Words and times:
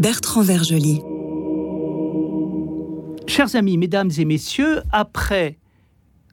Bertrand 0.00 0.42
Vergely. 0.42 1.00
Chers 3.26 3.56
amis, 3.56 3.78
mesdames 3.78 4.10
et 4.18 4.26
messieurs, 4.26 4.82
après 4.92 5.56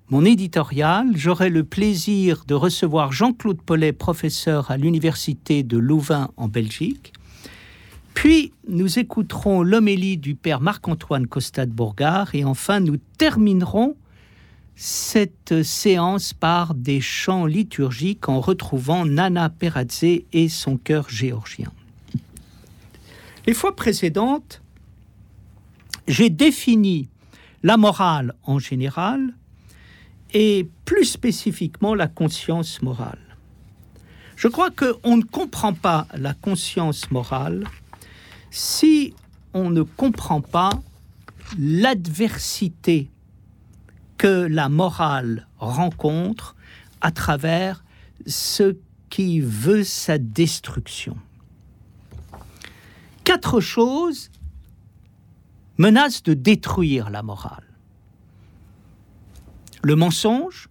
mon 0.09 0.25
éditorial, 0.25 1.15
j'aurai 1.15 1.49
le 1.49 1.63
plaisir 1.63 2.43
de 2.47 2.53
recevoir 2.53 3.13
Jean-Claude 3.13 3.61
Paulet, 3.61 3.93
professeur 3.93 4.71
à 4.71 4.77
l'Université 4.77 5.63
de 5.63 5.77
Louvain 5.77 6.31
en 6.35 6.49
Belgique. 6.49 7.13
Puis 8.13 8.51
nous 8.67 8.99
écouterons 8.99 9.63
l'homélie 9.63 10.17
du 10.17 10.35
père 10.35 10.59
Marc-Antoine 10.59 11.27
Costa 11.27 11.65
de 11.65 11.71
Bourgard 11.71 12.35
et 12.35 12.43
enfin 12.43 12.81
nous 12.81 12.97
terminerons 13.17 13.95
cette 14.75 15.63
séance 15.63 16.33
par 16.33 16.75
des 16.75 16.99
chants 16.99 17.45
liturgiques 17.45 18.27
en 18.27 18.41
retrouvant 18.41 19.05
Nana 19.05 19.49
Peradze 19.49 20.03
et 20.33 20.49
son 20.49 20.75
chœur 20.75 21.09
géorgien. 21.09 21.71
Les 23.45 23.53
fois 23.53 23.75
précédentes, 23.75 24.61
j'ai 26.07 26.29
défini 26.29 27.07
la 27.61 27.77
morale 27.77 28.33
en 28.43 28.57
général 28.57 29.35
et 30.33 30.67
plus 30.85 31.05
spécifiquement 31.05 31.93
la 31.93 32.07
conscience 32.07 32.81
morale. 32.81 33.19
Je 34.35 34.47
crois 34.47 34.71
qu'on 34.71 35.17
ne 35.17 35.23
comprend 35.23 35.73
pas 35.73 36.07
la 36.13 36.33
conscience 36.33 37.09
morale 37.11 37.65
si 38.49 39.13
on 39.53 39.69
ne 39.69 39.83
comprend 39.83 40.41
pas 40.41 40.71
l'adversité 41.57 43.09
que 44.17 44.47
la 44.49 44.69
morale 44.69 45.47
rencontre 45.57 46.55
à 47.01 47.11
travers 47.11 47.83
ce 48.25 48.75
qui 49.09 49.39
veut 49.39 49.83
sa 49.83 50.17
destruction. 50.17 51.15
Quatre 53.25 53.59
choses 53.59 54.29
menacent 55.77 56.23
de 56.23 56.35
détruire 56.35 57.09
la 57.09 57.23
morale. 57.23 57.65
Le 59.81 59.95
mensonge, 59.95 60.69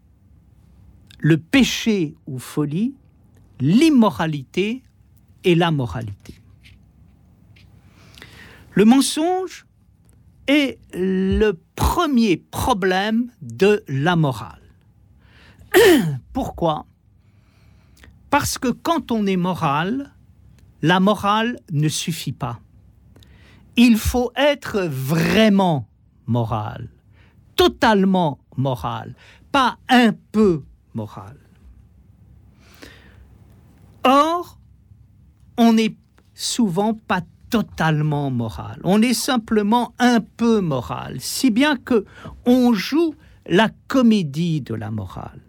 le 1.18 1.36
péché 1.36 2.14
ou 2.26 2.38
folie, 2.38 2.94
l'immoralité 3.58 4.84
et 5.42 5.56
la 5.56 5.72
moralité. 5.72 6.40
Le 8.72 8.84
mensonge 8.84 9.66
est 10.46 10.78
le 10.92 11.58
premier 11.74 12.36
problème 12.36 13.32
de 13.42 13.82
la 13.88 14.14
morale. 14.14 14.62
Pourquoi? 16.32 16.86
Parce 18.30 18.58
que 18.58 18.68
quand 18.68 19.10
on 19.10 19.26
est 19.26 19.36
moral, 19.36 20.13
la 20.84 21.00
morale 21.00 21.56
ne 21.72 21.88
suffit 21.88 22.32
pas. 22.32 22.60
Il 23.74 23.96
faut 23.96 24.32
être 24.36 24.82
vraiment 24.82 25.88
moral, 26.26 26.90
totalement 27.56 28.38
moral, 28.58 29.14
pas 29.50 29.78
un 29.88 30.12
peu 30.30 30.62
moral. 30.92 31.38
Or, 34.04 34.58
on 35.56 35.72
n'est 35.72 35.96
souvent 36.34 36.92
pas 36.92 37.22
totalement 37.48 38.30
moral. 38.30 38.78
On 38.84 39.00
est 39.00 39.14
simplement 39.14 39.94
un 39.98 40.20
peu 40.20 40.60
moral, 40.60 41.18
si 41.18 41.50
bien 41.50 41.76
que 41.78 42.04
on 42.44 42.74
joue 42.74 43.14
la 43.46 43.70
comédie 43.88 44.60
de 44.60 44.74
la 44.74 44.90
morale. 44.90 45.40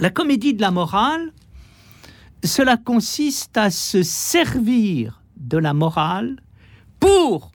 La 0.00 0.10
comédie 0.10 0.54
de 0.54 0.60
la 0.60 0.72
morale, 0.72 1.32
cela 2.44 2.76
consiste 2.76 3.56
à 3.56 3.70
se 3.70 4.02
servir 4.02 5.22
de 5.36 5.58
la 5.58 5.74
morale 5.74 6.36
pour 6.98 7.52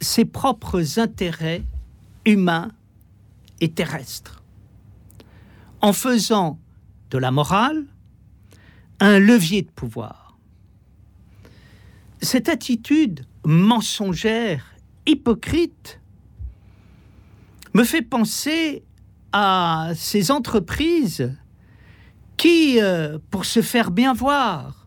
ses 0.00 0.24
propres 0.24 0.98
intérêts 0.98 1.62
humains 2.24 2.70
et 3.60 3.70
terrestres, 3.70 4.42
en 5.82 5.92
faisant 5.92 6.58
de 7.10 7.18
la 7.18 7.30
morale 7.30 7.84
un 9.00 9.18
levier 9.18 9.62
de 9.62 9.70
pouvoir. 9.70 10.38
Cette 12.22 12.48
attitude 12.48 13.26
mensongère, 13.44 14.74
hypocrite, 15.06 16.00
me 17.74 17.84
fait 17.84 18.02
penser 18.02 18.84
à 19.32 19.90
ces 19.94 20.30
entreprises 20.30 21.34
qui, 22.40 22.80
euh, 22.80 23.18
pour 23.30 23.44
se 23.44 23.60
faire 23.60 23.90
bien 23.90 24.14
voir, 24.14 24.86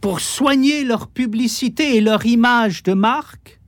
pour 0.00 0.20
soigner 0.20 0.84
leur 0.84 1.08
publicité 1.08 1.96
et 1.96 2.00
leur 2.00 2.24
image 2.24 2.84
de 2.84 2.92
marque, 2.92 3.60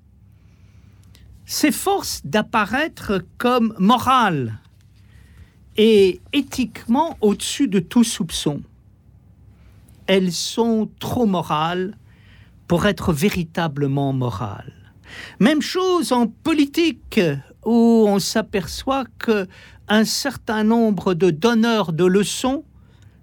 s'efforcent 1.44 2.24
d'apparaître 2.24 3.24
comme 3.36 3.74
morales 3.80 4.60
et 5.76 6.20
éthiquement 6.32 7.18
au-dessus 7.20 7.66
de 7.66 7.80
tout 7.80 8.04
soupçon. 8.04 8.62
Elles 10.06 10.30
sont 10.30 10.88
trop 11.00 11.26
morales 11.26 11.98
pour 12.68 12.86
être 12.86 13.12
véritablement 13.12 14.12
moral. 14.12 14.72
Même 15.40 15.62
chose 15.62 16.12
en 16.12 16.28
politique, 16.28 17.20
où 17.64 18.04
on 18.06 18.20
s'aperçoit 18.20 19.06
que 19.18 19.48
un 19.88 20.04
certain 20.04 20.62
nombre 20.62 21.14
de 21.14 21.30
donneurs 21.30 21.92
de 21.92 22.04
leçons 22.04 22.62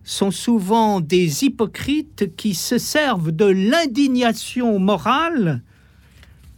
sont 0.03 0.31
souvent 0.31 0.99
des 0.99 1.43
hypocrites 1.43 2.35
qui 2.35 2.55
se 2.55 2.77
servent 2.77 3.31
de 3.31 3.45
l'indignation 3.45 4.79
morale 4.79 5.61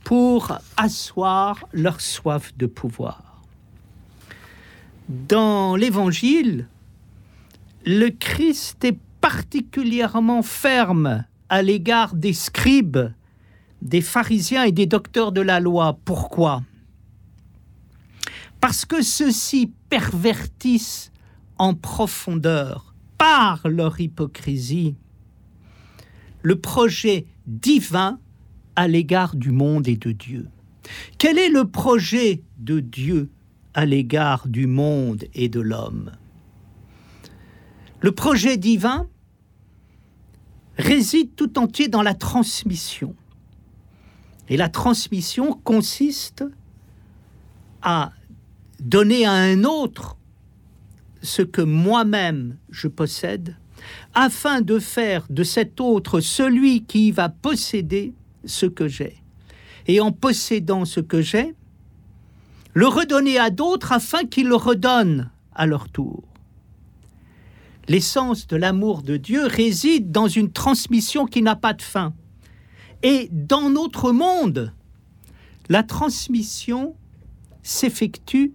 pour 0.04 0.60
asseoir 0.78 1.68
leur 1.72 2.02
soif 2.02 2.54
de 2.58 2.66
pouvoir. 2.66 3.42
Dans 5.10 5.76
l'Évangile, 5.76 6.68
le 7.86 8.10
Christ 8.10 8.84
est 8.86 8.98
particulièrement 9.20 10.42
ferme 10.42 11.26
à 11.50 11.62
l'égard 11.62 12.16
des 12.16 12.34
scribes, 12.34 13.12
des 13.82 14.02
pharisiens 14.02 14.64
et 14.64 14.72
des 14.72 14.86
docteurs 14.86 15.32
de 15.32 15.42
la 15.42 15.60
loi. 15.60 15.98
Pourquoi? 16.06 16.64
Parce 18.62 18.86
que 18.86 19.02
ceux-ci 19.02 19.72
pervertissent 19.90 21.12
en 21.58 21.74
profondeur, 21.74 22.93
par 23.24 23.70
leur 23.70 24.02
hypocrisie, 24.02 24.98
le 26.42 26.60
projet 26.60 27.26
divin 27.48 28.20
à 28.76 28.90
l'égard 28.90 29.38
du 29.38 29.52
monde 29.52 29.88
et 29.88 29.96
de 29.96 30.12
Dieu. 30.12 30.50
Quel 31.18 31.40
est 31.40 31.48
le 31.48 31.64
projet 31.64 32.44
de 32.58 32.82
Dieu 32.82 33.30
à 33.74 33.86
l'égard 33.86 34.50
du 34.50 34.68
monde 34.68 35.24
et 35.36 35.48
de 35.48 35.62
l'homme? 35.62 36.12
Le 38.02 38.12
projet 38.12 38.58
divin, 38.58 39.08
réside 40.78 41.34
tout 41.38 41.58
entier 41.58 41.88
dans 41.88 42.02
la 42.02 42.16
transmission. 42.16 43.16
Et 44.50 44.58
la 44.58 44.68
transmission 44.68 45.54
consiste 45.64 46.44
à 47.82 48.12
donner 48.82 49.26
à 49.26 49.32
un 49.32 49.64
autre 49.64 50.18
ce 51.24 51.42
que 51.42 51.62
moi-même 51.62 52.58
je 52.70 52.88
possède, 52.88 53.56
afin 54.14 54.62
de 54.62 54.78
faire 54.78 55.26
de 55.30 55.44
cet 55.44 55.82
autre 55.82 56.20
celui 56.20 56.84
qui 56.84 57.12
va 57.12 57.30
posséder 57.30 58.14
ce 58.46 58.66
que 58.66 58.88
j'ai. 58.88 59.24
Et 59.88 60.00
en 60.00 60.12
possédant 60.12 60.86
ce 60.86 61.00
que 61.00 61.22
j'ai, 61.22 61.56
le 62.74 62.88
redonner 62.88 63.38
à 63.38 63.50
d'autres 63.50 63.92
afin 63.92 64.26
qu'ils 64.26 64.48
le 64.48 64.56
redonnent 64.56 65.30
à 65.56 65.66
leur 65.66 65.90
tour. 65.90 66.24
L'essence 67.88 68.48
de 68.48 68.56
l'amour 68.56 69.02
de 69.02 69.18
Dieu 69.18 69.46
réside 69.46 70.12
dans 70.12 70.28
une 70.28 70.52
transmission 70.52 71.26
qui 71.26 71.42
n'a 71.42 71.56
pas 71.56 71.74
de 71.74 71.82
fin. 71.82 72.14
Et 73.04 73.28
dans 73.32 73.70
notre 73.70 74.12
monde, 74.12 74.74
la 75.68 75.84
transmission 75.84 76.96
s'effectue 77.62 78.54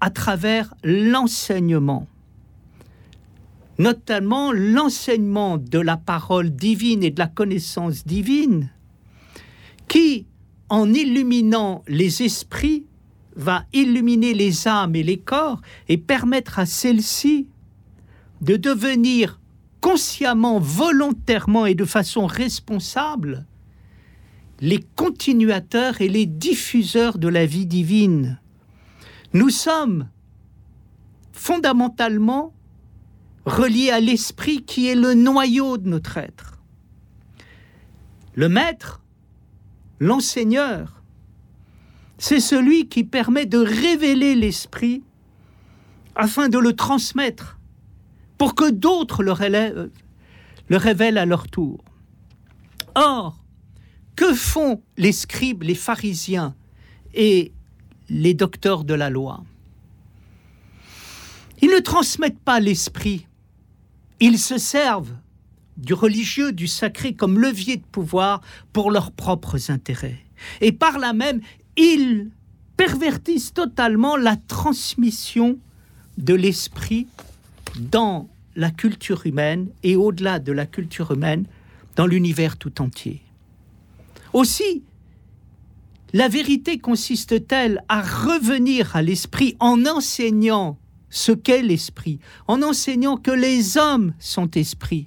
à 0.00 0.10
travers 0.10 0.74
l'enseignement, 0.84 2.06
notamment 3.78 4.52
l'enseignement 4.52 5.58
de 5.58 5.78
la 5.78 5.96
parole 5.96 6.50
divine 6.50 7.02
et 7.02 7.10
de 7.10 7.18
la 7.18 7.26
connaissance 7.26 8.06
divine, 8.06 8.70
qui, 9.88 10.26
en 10.68 10.92
illuminant 10.92 11.82
les 11.88 12.22
esprits, 12.22 12.84
va 13.36 13.64
illuminer 13.72 14.34
les 14.34 14.66
âmes 14.66 14.96
et 14.96 15.02
les 15.02 15.18
corps 15.18 15.60
et 15.88 15.98
permettre 15.98 16.58
à 16.58 16.66
celles-ci 16.66 17.48
de 18.40 18.56
devenir 18.56 19.40
consciemment, 19.80 20.58
volontairement 20.58 21.66
et 21.66 21.74
de 21.74 21.84
façon 21.84 22.26
responsable 22.26 23.46
les 24.60 24.80
continuateurs 24.96 26.00
et 26.00 26.08
les 26.08 26.26
diffuseurs 26.26 27.18
de 27.18 27.28
la 27.28 27.46
vie 27.46 27.66
divine. 27.66 28.40
Nous 29.32 29.50
sommes 29.50 30.08
fondamentalement 31.32 32.54
relié 33.44 33.90
à 33.90 34.00
l'esprit 34.00 34.64
qui 34.64 34.88
est 34.88 34.94
le 34.94 35.14
noyau 35.14 35.78
de 35.78 35.88
notre 35.88 36.16
être. 36.16 36.58
Le 38.34 38.48
maître, 38.48 39.02
l'enseigneur, 40.00 41.02
c'est 42.18 42.40
celui 42.40 42.88
qui 42.88 43.04
permet 43.04 43.46
de 43.46 43.58
révéler 43.58 44.34
l'esprit 44.34 45.02
afin 46.14 46.48
de 46.48 46.58
le 46.58 46.74
transmettre 46.74 47.58
pour 48.38 48.54
que 48.54 48.70
d'autres 48.70 49.22
le 49.22 49.32
révèlent 50.76 51.18
à 51.18 51.26
leur 51.26 51.48
tour. 51.48 51.84
Or, 52.94 53.42
que 54.16 54.34
font 54.34 54.82
les 54.96 55.12
scribes, 55.12 55.62
les 55.62 55.74
pharisiens 55.74 56.54
et 57.14 57.52
les 58.08 58.34
docteurs 58.34 58.84
de 58.84 58.94
la 58.94 59.10
loi 59.10 59.42
Ils 61.62 61.70
ne 61.70 61.80
transmettent 61.80 62.38
pas 62.38 62.60
l'esprit, 62.60 63.26
ils 64.20 64.38
se 64.38 64.58
servent 64.58 65.14
du 65.76 65.94
religieux, 65.94 66.52
du 66.52 66.66
sacré 66.66 67.14
comme 67.14 67.38
levier 67.38 67.76
de 67.76 67.84
pouvoir 67.84 68.40
pour 68.72 68.90
leurs 68.90 69.12
propres 69.12 69.70
intérêts. 69.70 70.18
Et 70.60 70.72
par 70.72 70.98
là 70.98 71.12
même, 71.12 71.40
ils 71.76 72.30
pervertissent 72.76 73.52
totalement 73.52 74.16
la 74.16 74.36
transmission 74.36 75.58
de 76.18 76.34
l'esprit 76.34 77.06
dans 77.78 78.28
la 78.54 78.70
culture 78.70 79.26
humaine 79.26 79.68
et 79.82 79.96
au-delà 79.96 80.38
de 80.38 80.52
la 80.52 80.66
culture 80.66 81.12
humaine, 81.12 81.44
dans 81.94 82.06
l'univers 82.06 82.56
tout 82.56 82.80
entier. 82.80 83.22
Aussi, 84.32 84.82
la 86.12 86.28
vérité 86.28 86.78
consiste-t-elle 86.78 87.82
à 87.88 88.00
revenir 88.00 88.94
à 88.94 89.02
l'esprit 89.02 89.56
en 89.60 89.84
enseignant 89.86 90.78
ce 91.10 91.32
qu'est 91.32 91.62
l'esprit, 91.62 92.18
en 92.46 92.62
enseignant 92.62 93.16
que 93.16 93.30
les 93.30 93.76
hommes 93.76 94.14
sont 94.18 94.50
esprits, 94.52 95.06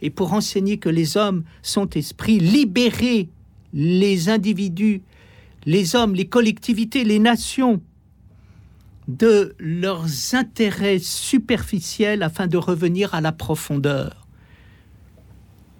et 0.00 0.10
pour 0.10 0.32
enseigner 0.32 0.78
que 0.78 0.88
les 0.88 1.16
hommes 1.16 1.44
sont 1.62 1.88
esprits, 1.90 2.40
libérer 2.40 3.28
les 3.72 4.28
individus, 4.28 5.02
les 5.66 5.94
hommes, 5.94 6.14
les 6.14 6.26
collectivités, 6.26 7.04
les 7.04 7.18
nations 7.18 7.80
de 9.08 9.54
leurs 9.58 10.06
intérêts 10.34 10.98
superficiels 10.98 12.22
afin 12.22 12.46
de 12.46 12.56
revenir 12.56 13.14
à 13.14 13.20
la 13.20 13.32
profondeur. 13.32 14.26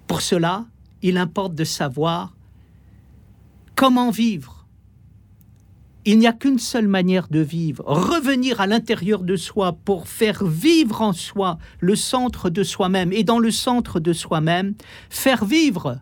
Pour 0.07 0.21
cela, 0.21 0.67
il 1.03 1.17
importe 1.17 1.55
de 1.55 1.65
savoir 1.65 2.35
comment 3.77 4.11
vivre 4.11 4.60
il 6.05 6.19
n'y 6.19 6.27
a 6.27 6.33
qu'une 6.33 6.59
seule 6.59 6.89
manière 6.89 7.29
de 7.29 7.41
vivre, 7.41 7.85
revenir 7.87 8.61
à 8.61 8.67
l'intérieur 8.67 9.23
de 9.23 9.37
soi 9.37 9.73
pour 9.85 10.09
faire 10.09 10.45
vivre 10.45 11.03
en 11.03 11.13
soi 11.13 11.59
le 11.81 11.95
centre 11.95 12.49
de 12.49 12.63
soi-même 12.63 13.13
et 13.13 13.25
dans 13.25 13.39
le 13.39 13.51
centre 13.51 14.01
de 14.01 14.13
soi-même, 14.13 14.75
faire 15.11 15.45
vivre 15.45 16.01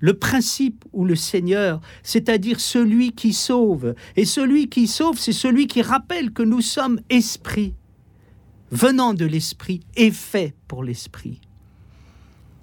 le 0.00 0.14
principe 0.14 0.84
ou 0.92 1.04
le 1.04 1.16
Seigneur, 1.16 1.80
c'est-à-dire 2.02 2.60
celui 2.60 3.12
qui 3.12 3.32
sauve. 3.32 3.94
Et 4.16 4.24
celui 4.24 4.68
qui 4.68 4.86
sauve, 4.86 5.18
c'est 5.18 5.32
celui 5.32 5.66
qui 5.66 5.82
rappelle 5.82 6.32
que 6.32 6.42
nous 6.42 6.60
sommes 6.60 7.00
esprit, 7.10 7.74
venant 8.70 9.14
de 9.14 9.24
l'esprit 9.24 9.80
et 9.96 10.10
fait 10.10 10.54
pour 10.68 10.84
l'esprit. 10.84 11.40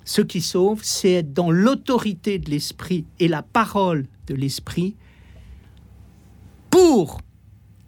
Ce 0.05 0.21
qui 0.21 0.41
sauve, 0.41 0.81
c'est 0.83 1.13
être 1.13 1.33
dans 1.33 1.51
l'autorité 1.51 2.37
de 2.37 2.49
l'esprit 2.49 3.05
et 3.19 3.27
la 3.27 3.41
parole 3.41 4.05
de 4.27 4.35
l'esprit 4.35 4.95
pour 6.75 7.21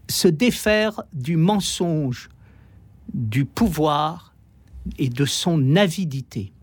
se 0.07 0.29
défaire 0.29 1.01
du 1.11 1.35
mensonge, 1.35 2.29
du 3.13 3.43
pouvoir 3.43 4.33
et 4.97 5.09
de 5.09 5.25
son 5.25 5.75
avidité. 5.75 6.53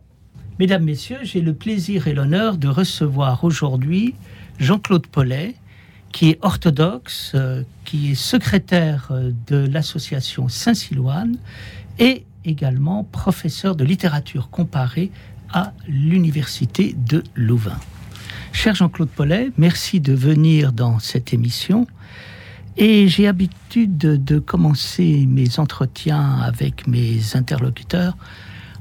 Mesdames, 0.59 0.85
Messieurs, 0.85 1.19
j'ai 1.21 1.43
le 1.43 1.53
plaisir 1.53 2.09
et 2.09 2.15
l'honneur 2.15 2.57
de 2.57 2.67
recevoir 2.67 3.45
aujourd'hui 3.45 4.15
Jean-Claude 4.59 5.07
Paulet, 5.07 5.55
qui 6.13 6.31
est 6.31 6.39
orthodoxe, 6.41 7.33
euh, 7.35 7.63
qui 7.85 8.13
est 8.13 8.15
secrétaire 8.15 9.09
euh, 9.11 9.31
de 9.47 9.57
l'association 9.57 10.49
Saint-Silouane 10.49 11.37
et 11.99 12.25
également 12.47 13.05
professeur 13.05 13.77
de 13.77 13.85
littérature 13.85 14.49
comparée 14.49 15.11
à 15.53 15.75
l'université 15.87 16.97
de 16.97 17.23
Louvain. 17.35 17.79
Cher 18.53 18.75
Jean-Claude 18.75 19.11
Paulet, 19.11 19.51
merci 19.59 20.01
de 20.01 20.15
venir 20.15 20.73
dans 20.73 21.01
cette 21.01 21.35
émission. 21.35 21.87
Et 22.77 23.07
j'ai 23.07 23.29
habitude 23.29 23.97
de, 23.97 24.39
commencer 24.41 25.27
mes 25.29 25.59
entretiens 25.61 26.39
avec 26.41 26.89
mes 26.89 27.37
interlocuteurs 27.37 28.17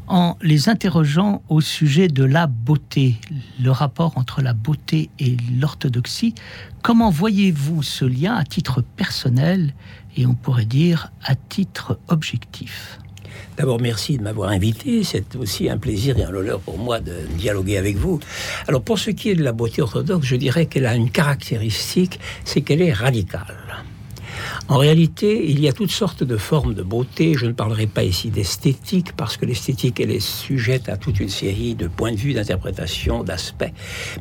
en 0.07 0.35
les 0.41 0.67
interrogeant 0.67 1.43
au 1.47 1.61
sujet 1.61 2.07
de 2.07 2.23
la 2.23 2.47
beauté, 2.47 3.15
le 3.61 3.71
rapport 3.71 4.17
entre 4.17 4.41
la 4.41 4.53
beauté 4.53 5.09
et 5.19 5.37
l'orthodoxie. 5.59 6.33
Comment 6.81 7.09
voyez-vous 7.09 7.83
ce 7.83 8.03
lien 8.03 8.35
à 8.35 8.43
titre 8.43 8.81
personnel 8.81 9.73
et 10.17 10.25
on 10.25 10.33
pourrait 10.33 10.65
dire 10.65 11.11
à 11.23 11.35
titre 11.35 11.99
objectif? 12.07 12.99
D'abord, 13.57 13.79
merci 13.79 14.17
de 14.17 14.23
m'avoir 14.23 14.49
invité. 14.49 15.03
C'est 15.03 15.35
aussi 15.35 15.69
un 15.69 15.77
plaisir 15.77 16.17
et 16.17 16.23
un 16.23 16.33
honneur 16.33 16.59
pour 16.59 16.77
moi 16.77 16.99
de 16.99 17.13
dialoguer 17.37 17.77
avec 17.77 17.97
vous. 17.97 18.19
Alors, 18.67 18.81
pour 18.81 18.99
ce 18.99 19.11
qui 19.11 19.29
est 19.29 19.35
de 19.35 19.43
la 19.43 19.51
beauté 19.51 19.81
orthodoxe, 19.81 20.25
je 20.25 20.35
dirais 20.35 20.65
qu'elle 20.65 20.85
a 20.85 20.95
une 20.95 21.11
caractéristique, 21.11 22.19
c'est 22.45 22.61
qu'elle 22.61 22.81
est 22.81 22.93
radicale. 22.93 23.83
En 24.69 24.77
réalité, 24.77 25.49
il 25.49 25.59
y 25.59 25.67
a 25.67 25.73
toutes 25.73 25.91
sortes 25.91 26.23
de 26.23 26.37
formes 26.37 26.73
de 26.73 26.83
beauté. 26.83 27.33
Je 27.37 27.45
ne 27.45 27.51
parlerai 27.51 27.85
pas 27.85 28.03
ici 28.03 28.29
d'esthétique, 28.29 29.13
parce 29.17 29.35
que 29.35 29.45
l'esthétique, 29.45 29.99
elle 29.99 30.09
est 30.09 30.25
sujette 30.25 30.87
à 30.87 30.95
toute 30.95 31.19
une 31.19 31.27
série 31.29 31.75
de 31.75 31.87
points 31.87 32.13
de 32.13 32.17
vue, 32.17 32.33
d'interprétation, 32.33 33.23
d'aspects. 33.25 33.71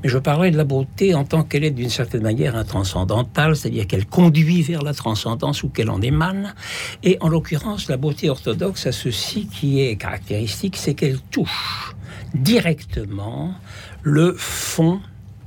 Mais 0.02 0.08
je 0.08 0.18
parlerai 0.18 0.50
de 0.50 0.56
la 0.56 0.64
beauté 0.64 1.14
en 1.14 1.24
tant 1.24 1.44
qu'elle 1.44 1.62
est 1.62 1.70
d'une 1.70 1.90
certaine 1.90 2.22
manière 2.22 2.56
intranscendantale, 2.56 3.54
c'est-à-dire 3.54 3.86
qu'elle 3.86 4.04
conduit 4.04 4.62
vers 4.62 4.82
la 4.82 4.94
transcendance 4.94 5.62
ou 5.62 5.68
qu'elle 5.68 5.90
en 5.90 6.02
émane. 6.02 6.54
Et 7.04 7.18
en 7.20 7.28
l'occurrence, 7.28 7.88
la 7.88 7.96
beauté 7.96 8.28
orthodoxe 8.28 8.86
a 8.86 8.92
ceci 8.92 9.46
qui 9.46 9.80
est 9.80 9.94
caractéristique, 9.94 10.76
c'est 10.76 10.94
qu'elle 10.94 11.20
touche 11.30 11.94
directement 12.34 13.54
le 14.02 14.34
fond 14.36 15.00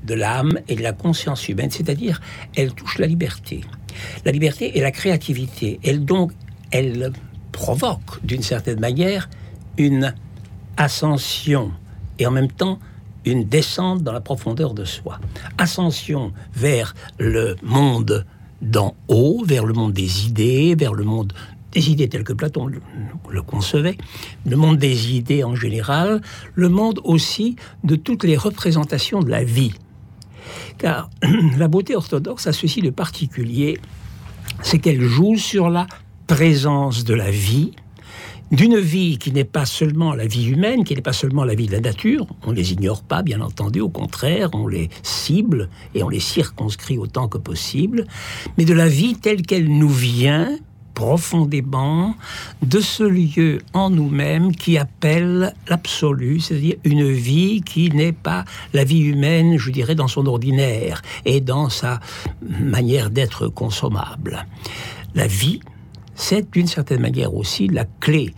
de 0.05 0.13
l'âme 0.13 0.57
et 0.69 0.75
de 0.75 0.83
la 0.83 0.93
conscience 0.93 1.49
humaine, 1.49 1.71
c'est-à-dire 1.71 2.21
elle 2.55 2.73
touche 2.73 2.97
la 2.97 3.07
liberté 3.07 3.61
la 4.25 4.31
liberté 4.31 4.77
et 4.77 4.81
la 4.81 4.91
créativité. 4.91 5.79
Elle 5.83 6.05
donc, 6.05 6.31
elle 6.71 7.11
provoque 7.51 8.23
d'une 8.23 8.43
certaine 8.43 8.79
manière 8.79 9.29
une 9.77 10.13
ascension 10.77 11.71
et 12.19 12.27
en 12.27 12.31
même 12.31 12.51
temps 12.51 12.79
une 13.25 13.43
descente 13.43 14.03
dans 14.03 14.11
la 14.11 14.21
profondeur 14.21 14.73
de 14.73 14.85
soi. 14.85 15.19
Ascension 15.57 16.31
vers 16.53 16.93
le 17.17 17.55
monde 17.63 18.25
d'en 18.61 18.95
haut, 19.07 19.43
vers 19.45 19.65
le 19.65 19.73
monde 19.73 19.93
des 19.93 20.27
idées, 20.27 20.75
vers 20.75 20.93
le 20.93 21.03
monde 21.03 21.33
des 21.71 21.89
idées 21.91 22.07
telles 22.07 22.23
que 22.23 22.33
Platon 22.33 22.67
le, 22.67 22.81
le, 23.29 23.41
concevait, 23.41 23.97
le 24.45 24.55
monde 24.55 24.77
des 24.77 25.13
idées 25.13 25.43
en 25.43 25.55
général, 25.55 26.21
le 26.53 26.69
monde 26.69 27.01
aussi 27.03 27.57
de 27.83 27.95
toutes 27.95 28.23
les 28.23 28.37
représentations 28.37 29.19
de 29.19 29.29
la 29.29 29.43
vie. 29.43 29.73
Car 30.77 31.09
la 31.57 31.67
beauté 31.67 31.95
orthodoxe 31.95 32.47
a 32.47 32.53
ceci 32.53 32.81
de 32.81 32.89
particulier, 32.89 33.79
c'est 34.61 34.79
qu'elle 34.79 35.01
joue 35.01 35.37
sur 35.37 35.69
la 35.69 35.87
présence 36.27 37.03
de 37.03 37.13
la 37.13 37.29
vie, 37.29 37.71
d'une 38.51 38.77
vie 38.77 39.17
qui 39.17 39.31
n'est 39.31 39.43
pas 39.43 39.65
seulement 39.65 40.13
la 40.13 40.27
vie 40.27 40.49
humaine, 40.49 40.83
qui 40.83 40.95
n'est 40.95 41.01
pas 41.01 41.13
seulement 41.13 41.43
la 41.43 41.55
vie 41.55 41.67
de 41.67 41.71
la 41.71 41.81
nature, 41.81 42.27
on 42.45 42.51
ne 42.51 42.55
les 42.55 42.73
ignore 42.73 43.03
pas, 43.03 43.23
bien 43.23 43.41
entendu, 43.41 43.81
au 43.81 43.89
contraire, 43.89 44.49
on 44.53 44.67
les 44.67 44.89
cible 45.03 45.69
et 45.93 46.03
on 46.03 46.09
les 46.09 46.19
circonscrit 46.19 46.97
autant 46.97 47.27
que 47.27 47.37
possible, 47.37 48.05
mais 48.57 48.65
de 48.65 48.73
la 48.73 48.87
vie 48.87 49.15
telle 49.15 49.41
qu'elle 49.41 49.67
nous 49.67 49.89
vient, 49.89 50.57
profondément 50.95 52.15
de 52.63 52.79
ce 52.79 53.03
lieu 53.03 53.59
en 53.73 53.91
nous-mêmes 53.91 54.55
qui 54.55 54.79
appelle 54.79 55.53
l'absolu, 55.67 56.39
c'est-à-dire 56.39 56.77
une 56.83 57.11
vie 57.11 57.61
qui 57.61 57.91
n'est 57.91 58.13
pas 58.13 58.45
la 58.73 58.83
vie 58.83 59.01
humaine, 59.01 59.57
je 59.57 59.69
dirais, 59.69 59.93
dans 59.93 60.07
son 60.07 60.25
ordinaire 60.25 61.03
et 61.25 61.41
dans 61.41 61.69
sa 61.69 61.99
manière 62.41 63.11
d'être 63.11 63.47
consommable. 63.47 64.47
La 65.13 65.27
vie, 65.27 65.59
c'est 66.15 66.49
d'une 66.51 66.67
certaine 66.67 67.01
manière 67.01 67.35
aussi 67.35 67.67
la 67.67 67.85
clé 67.99 68.33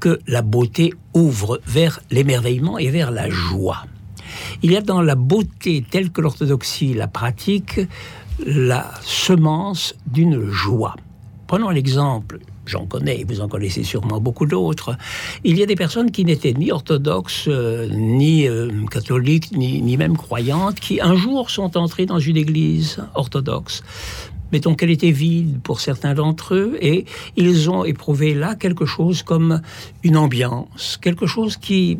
que 0.00 0.20
la 0.26 0.42
beauté 0.42 0.94
ouvre 1.12 1.60
vers 1.66 2.00
l'émerveillement 2.10 2.78
et 2.78 2.90
vers 2.90 3.10
la 3.10 3.28
joie. 3.28 3.84
Il 4.62 4.70
y 4.70 4.76
a 4.76 4.80
dans 4.80 5.02
la 5.02 5.14
beauté 5.14 5.84
telle 5.90 6.10
que 6.10 6.20
l'orthodoxie 6.20 6.94
la 6.94 7.08
pratique 7.08 7.80
la 8.44 8.90
semence 9.02 9.94
d'une 10.06 10.50
joie. 10.50 10.94
Prenons 11.46 11.70
l'exemple, 11.70 12.40
j'en 12.66 12.86
connais, 12.86 13.24
vous 13.28 13.40
en 13.40 13.48
connaissez 13.48 13.84
sûrement 13.84 14.20
beaucoup 14.20 14.46
d'autres. 14.46 14.96
Il 15.44 15.56
y 15.58 15.62
a 15.62 15.66
des 15.66 15.76
personnes 15.76 16.10
qui 16.10 16.24
n'étaient 16.24 16.54
ni 16.54 16.72
orthodoxes, 16.72 17.44
euh, 17.46 17.88
ni 17.88 18.48
euh, 18.48 18.68
catholiques, 18.90 19.52
ni, 19.56 19.80
ni, 19.80 19.96
même 19.96 20.16
croyantes, 20.16 20.80
qui 20.80 21.00
un 21.00 21.14
jour 21.14 21.50
sont 21.50 21.76
entrées 21.76 22.06
dans 22.06 22.18
une 22.18 22.36
église 22.36 22.98
orthodoxe. 23.14 23.82
mettons 24.52 24.74
qu'elle 24.74 24.90
était 24.90 25.12
vide 25.12 25.60
pour 25.62 25.80
certains 25.80 26.14
d'entre 26.14 26.54
eux, 26.54 26.76
et 26.80 27.04
ils 27.36 27.70
ont 27.70 27.84
éprouvé 27.84 28.34
là 28.34 28.56
quelque 28.56 28.86
chose 28.86 29.22
comme 29.22 29.60
une 30.02 30.16
ambiance, 30.16 30.98
quelque 31.00 31.26
chose 31.26 31.56
qui, 31.56 31.96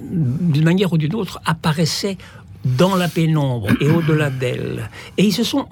d'une 0.00 0.64
manière 0.64 0.92
ou 0.92 0.98
d'une 0.98 1.14
autre, 1.14 1.40
apparaissait 1.44 2.18
dans 2.64 2.96
la 2.96 3.08
pénombre 3.08 3.68
et 3.80 3.88
au-delà 3.88 4.30
d'elle. 4.30 4.90
Et 5.16 5.24
ils 5.24 5.32
se 5.32 5.44
sont 5.44 5.66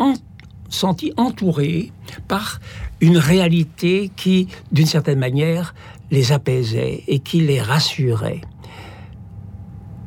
sentis 0.68 1.12
entourés 1.16 1.92
par 2.28 2.61
une 3.00 3.18
réalité 3.18 4.11
qui, 4.16 4.49
d'une 4.73 4.87
certaine 4.87 5.18
manière, 5.18 5.75
les 6.11 6.32
apaisait 6.32 7.02
et 7.08 7.18
qui 7.18 7.40
les 7.40 7.61
rassurait 7.61 8.40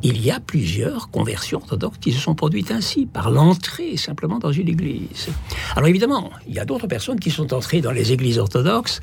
il 0.02 0.24
y 0.24 0.32
a 0.32 0.40
plusieurs 0.40 1.10
conversions 1.10 1.58
orthodoxes 1.58 1.98
qui 2.00 2.12
se 2.12 2.20
sont 2.20 2.36
produites 2.36 2.72
ainsi, 2.72 3.06
par 3.06 3.32
l'entrée 3.32 3.98
simplement 3.98 4.40
dans 4.40 4.52
une 4.52 4.70
église. 4.70 5.30
Alors 5.76 5.90
évidemment, 5.90 6.30
il 6.48 6.54
y 6.54 6.60
a 6.60 6.66
d'autres 6.66 6.88
personnes 6.88 7.20
qui 7.20 7.32
sont 7.32 7.54
entrées 7.54 7.82
dans 7.82 7.92
les 7.92 8.12
églises 8.14 8.38
orthodoxes 8.38 9.02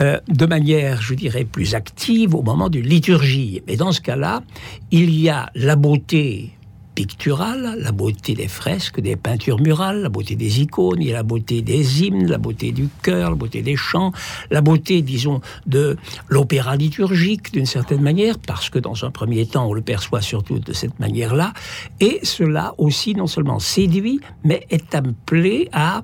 euh, 0.00 0.18
de 0.28 0.46
manière, 0.46 1.02
je 1.02 1.14
dirais, 1.14 1.44
plus 1.44 1.74
active 1.74 2.34
au 2.34 2.42
moment 2.42 2.68
d'une 2.68 2.86
liturgie. 2.86 3.62
Mais 3.66 3.76
dans 3.76 3.92
ce 3.92 4.00
cas-là, 4.00 4.42
il 4.90 5.18
y 5.18 5.28
a 5.28 5.50
la 5.54 5.76
beauté 5.76 6.55
picturale, 6.96 7.76
la 7.78 7.92
beauté 7.92 8.34
des 8.34 8.48
fresques, 8.48 9.00
des 9.00 9.16
peintures 9.16 9.60
murales, 9.60 10.00
la 10.00 10.08
beauté 10.08 10.34
des 10.34 10.62
icônes, 10.62 11.02
il 11.02 11.08
y 11.08 11.12
a 11.12 11.14
la 11.14 11.22
beauté 11.22 11.60
des 11.60 12.02
hymnes, 12.02 12.26
la 12.26 12.38
beauté 12.38 12.72
du 12.72 12.88
chœur, 13.02 13.28
la 13.28 13.36
beauté 13.36 13.60
des 13.60 13.76
chants, 13.76 14.12
la 14.50 14.62
beauté, 14.62 15.02
disons, 15.02 15.42
de 15.66 15.98
l'opéra 16.28 16.74
liturgique 16.74 17.52
d'une 17.52 17.66
certaine 17.66 18.00
manière, 18.00 18.38
parce 18.38 18.70
que 18.70 18.78
dans 18.78 19.04
un 19.04 19.10
premier 19.10 19.44
temps, 19.46 19.68
on 19.68 19.74
le 19.74 19.82
perçoit 19.82 20.22
surtout 20.22 20.58
de 20.58 20.72
cette 20.72 20.98
manière-là, 20.98 21.52
et 22.00 22.18
cela 22.22 22.74
aussi 22.78 23.14
non 23.14 23.26
seulement 23.26 23.58
séduit, 23.58 24.20
mais 24.42 24.66
est 24.70 24.94
appelé 24.94 25.68
à 25.72 26.02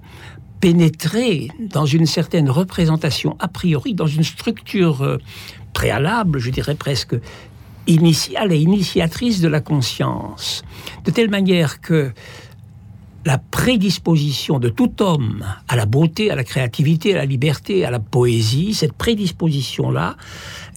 pénétrer 0.61 1.49
dans 1.59 1.87
une 1.87 2.07
certaine 2.07 2.51
représentation 2.51 3.35
a 3.41 3.49
priori, 3.49 3.95
dans 3.95 4.07
une 4.07 4.25
structure 4.25 5.03
euh, 5.03 5.17
préalable, 5.73 6.39
je 6.39 6.51
dirais 6.51 6.75
presque 6.75 7.17
initiale 7.87 8.53
et 8.53 8.59
initiatrice 8.59 9.41
de 9.41 9.49
la 9.49 9.61
conscience, 9.61 10.63
de 11.05 11.11
telle 11.11 11.31
manière 11.31 11.81
que 11.81 12.13
la 13.25 13.39
prédisposition 13.39 14.59
de 14.59 14.69
tout 14.69 15.03
homme 15.03 15.45
à 15.69 15.77
la 15.77 15.87
beauté, 15.87 16.31
à 16.31 16.35
la 16.35 16.45
créativité, 16.45 17.15
à 17.15 17.19
la 17.19 17.25
liberté, 17.25 17.85
à 17.85 17.91
la 17.91 18.01
poésie, 18.01 18.75
cette 18.75 18.95
prédisposition-là 18.95 20.17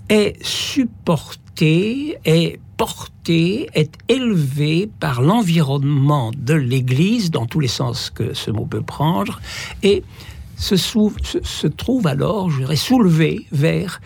est 0.09 0.43
supportée, 0.45 2.17
est 2.25 2.59
portée, 2.77 3.69
est 3.73 3.97
élevée 4.09 4.89
par 4.99 5.21
l'environnement 5.21 6.31
de 6.35 6.53
l'Église, 6.53 7.31
dans 7.31 7.45
tous 7.45 7.59
les 7.59 7.67
sens 7.67 8.09
que 8.09 8.33
ce 8.33 8.51
mot 8.51 8.65
peut 8.65 8.81
prendre, 8.81 9.41
et 9.81 10.03
se, 10.57 11.67
trouve 11.67 12.07
alors, 12.07 12.49
je 12.49 12.59
dirais, 12.59 12.75
soulevé 12.75 13.45
vers 13.51 14.01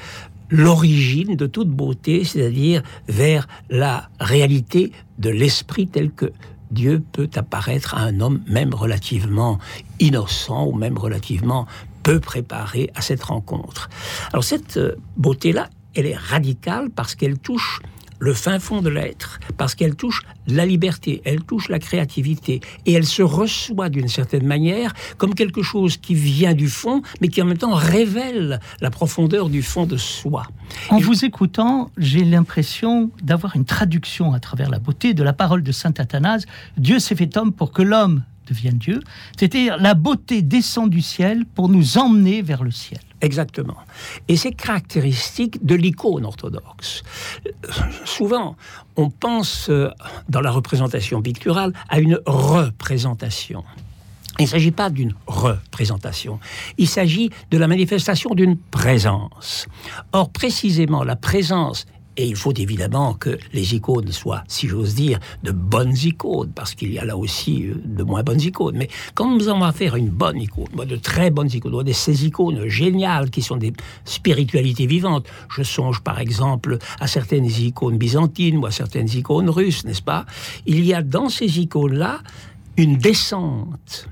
l'origine 0.50 1.36
de 1.36 1.48
toute 1.48 1.70
beauté, 1.70 2.24
c'est-à-dire 2.24 2.82
vers 3.08 3.48
la 3.70 4.10
réalité 4.20 4.92
de 5.18 5.30
l'esprit 5.30 5.88
tel 5.88 6.12
que 6.12 6.32
Dieu 6.72 7.04
peut 7.12 7.30
apparaître 7.36 7.96
à 7.96 8.02
un 8.02 8.20
homme 8.20 8.42
même 8.48 8.74
relativement 8.74 9.60
innocent 10.00 10.68
ou 10.68 10.74
même 10.74 10.98
relativement 10.98 11.66
peu 12.04 12.20
préparé 12.20 12.92
à 12.96 13.02
cette 13.02 13.24
rencontre. 13.24 13.90
Alors 14.32 14.44
cette 14.44 14.78
euh, 14.78 14.96
beauté-là, 15.18 15.70
elle 15.96 16.06
est 16.06 16.16
radicale 16.16 16.90
parce 16.92 17.16
qu'elle 17.16 17.40
touche 17.40 17.82
le 18.20 18.34
fin 18.34 18.60
fond 18.60 18.82
de 18.82 18.90
l'être, 18.90 19.40
parce 19.58 19.76
qu'elle 19.76 19.96
touche 19.96 20.22
la 20.48 20.66
liberté, 20.66 21.22
elle 21.26 21.42
touche 21.42 21.70
la 21.70 21.80
créativité, 21.80 22.62
et 22.86 22.94
elle 22.94 23.06
se 23.06 23.22
reçoit 23.22 23.90
d'une 23.90 24.08
certaine 24.08 24.46
manière 24.46 24.94
comme 25.18 25.34
quelque 25.34 25.64
chose 25.64 25.98
qui 25.98 26.16
vient 26.16 26.54
du 26.54 26.70
fond, 26.70 27.02
mais 27.22 27.30
qui 27.30 27.42
en 27.42 27.46
même 27.46 27.58
temps 27.58 27.74
révèle 27.74 28.60
la 28.82 28.90
profondeur 28.90 29.50
du 29.50 29.64
fond 29.64 29.86
de 29.86 29.98
soi. 29.98 30.44
En 30.90 31.00
vous 31.00 31.26
écoutant, 31.26 31.92
j'ai 31.98 32.24
l'impression 32.26 33.10
d'avoir 33.24 33.56
une 33.56 33.66
traduction 33.66 34.34
à 34.34 34.40
travers 34.40 34.70
la 34.70 34.80
beauté 34.80 35.14
de 35.14 35.24
la 35.24 35.34
parole 35.34 35.64
de 35.64 35.72
Saint 35.72 35.94
Athanase, 35.98 36.46
Dieu 36.78 37.00
s'est 37.00 37.16
fait 37.16 37.38
homme 37.38 37.54
pour 37.54 37.72
que 37.72 37.82
l'homme 37.82 38.24
devienne 38.48 38.78
Dieu, 38.78 39.00
c'est-à-dire 39.38 39.78
la 39.78 39.94
beauté 39.94 40.42
descend 40.42 40.90
du 40.90 41.02
ciel 41.02 41.46
pour 41.46 41.70
nous 41.70 41.98
emmener 41.98 42.42
vers 42.42 42.64
le 42.64 42.72
ciel. 42.72 43.00
Exactement. 43.22 43.78
Et 44.28 44.38
c'est 44.38 44.52
caractéristique 44.52 45.66
de 45.66 45.76
l'icône 45.76 46.26
orthodoxe. 46.26 47.04
Souvent, 48.06 48.56
on 48.96 49.10
pense 49.10 49.70
euh, 49.70 49.90
dans 50.30 50.42
la 50.42 50.52
représentation 50.52 51.22
picturale 51.22 51.74
à 51.90 52.00
une 52.00 52.20
représentation. 52.26 53.64
Il 54.40 54.44
ne 54.44 54.48
s'agit 54.48 54.72
pas 54.72 54.90
d'une 54.90 55.14
représentation, 55.28 56.40
il 56.78 56.88
s'agit 56.88 57.30
de 57.52 57.58
la 57.58 57.68
manifestation 57.68 58.34
d'une 58.34 58.58
présence. 58.58 59.68
Or, 60.14 60.30
précisément, 60.30 61.04
la 61.04 61.18
présence 61.18 61.86
et 62.20 62.28
il 62.28 62.36
faut 62.36 62.54
évidemment 62.54 63.14
que 63.14 63.40
les 63.54 63.76
icônes 63.76 64.12
soient, 64.12 64.44
si 64.50 64.68
j'ose 64.68 64.94
dire, 64.94 65.20
de 65.44 65.52
bonnes 65.52 65.96
icônes, 66.04 66.52
parce 66.54 66.76
qu'il 66.76 66.92
y 66.92 67.00
a 67.00 67.06
là 67.06 67.16
aussi 67.16 67.68
euh, 67.68 67.76
de 67.86 68.04
moins 68.04 68.24
bonnes 68.24 68.42
icônes. 68.42 68.76
Mais 68.76 68.90
quand 69.14 69.34
nous 69.34 69.48
allons 69.48 69.72
faire 69.72 69.96
une 69.96 70.10
bonne 70.10 70.42
icône, 70.42 70.68
de 70.86 70.98
très 70.98 71.32
bonnes 71.32 71.50
icônes, 71.54 71.82
de 71.82 71.94
ces 71.94 72.26
icônes 72.26 72.68
géniales 72.68 73.30
qui 73.30 73.42
sont 73.42 73.56
des 73.56 73.72
spiritualités 74.04 74.86
vivantes, 74.86 75.28
je 75.50 75.64
songe 75.64 76.02
par 76.02 76.20
exemple 76.20 76.78
à 77.00 77.08
certaines 77.08 77.46
icônes 77.46 77.98
byzantines 77.98 78.58
ou 78.58 78.66
à 78.66 78.72
certaines 78.72 79.10
icônes 79.10 79.50
russes, 79.50 79.86
n'est-ce 79.86 80.02
pas? 80.02 80.26
Il 80.66 80.84
y 80.86 80.94
a 80.94 81.02
dans 81.02 81.30
ces 81.30 81.62
icônes-là 81.62 82.20
une 82.76 82.98
descente 82.98 84.10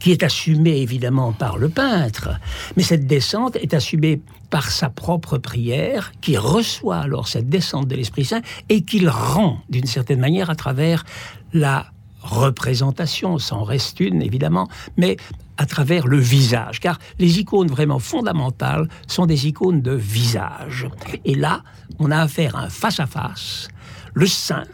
qui 0.00 0.10
est 0.10 0.24
assumée 0.24 0.78
évidemment 0.78 1.32
par 1.32 1.56
le 1.56 1.68
peintre, 1.68 2.30
mais 2.76 2.82
cette 2.82 3.06
descente 3.06 3.54
est 3.56 3.74
assumée 3.74 4.22
par 4.50 4.70
sa 4.70 4.88
propre 4.88 5.38
prière, 5.38 6.12
qui 6.20 6.36
reçoit 6.36 6.98
alors 6.98 7.28
cette 7.28 7.48
descente 7.48 7.88
de 7.88 7.94
l'Esprit 7.94 8.24
Saint 8.24 8.40
et 8.68 8.82
qu'il 8.82 9.08
rend 9.08 9.60
d'une 9.68 9.86
certaine 9.86 10.20
manière 10.20 10.50
à 10.50 10.54
travers 10.54 11.04
la 11.52 11.86
représentation, 12.22 13.38
s'en 13.38 13.62
reste 13.62 14.00
une 14.00 14.22
évidemment, 14.22 14.68
mais 14.96 15.16
à 15.56 15.66
travers 15.66 16.06
le 16.06 16.18
visage, 16.18 16.80
car 16.80 16.98
les 17.18 17.40
icônes 17.40 17.68
vraiment 17.68 17.98
fondamentales 17.98 18.88
sont 19.06 19.26
des 19.26 19.48
icônes 19.48 19.82
de 19.82 19.92
visage. 19.92 20.88
Et 21.24 21.34
là, 21.34 21.62
on 21.98 22.10
a 22.10 22.18
affaire 22.18 22.56
à 22.56 22.64
un 22.64 22.68
face-à-face, 22.68 23.68
le 24.14 24.26
saint 24.26 24.64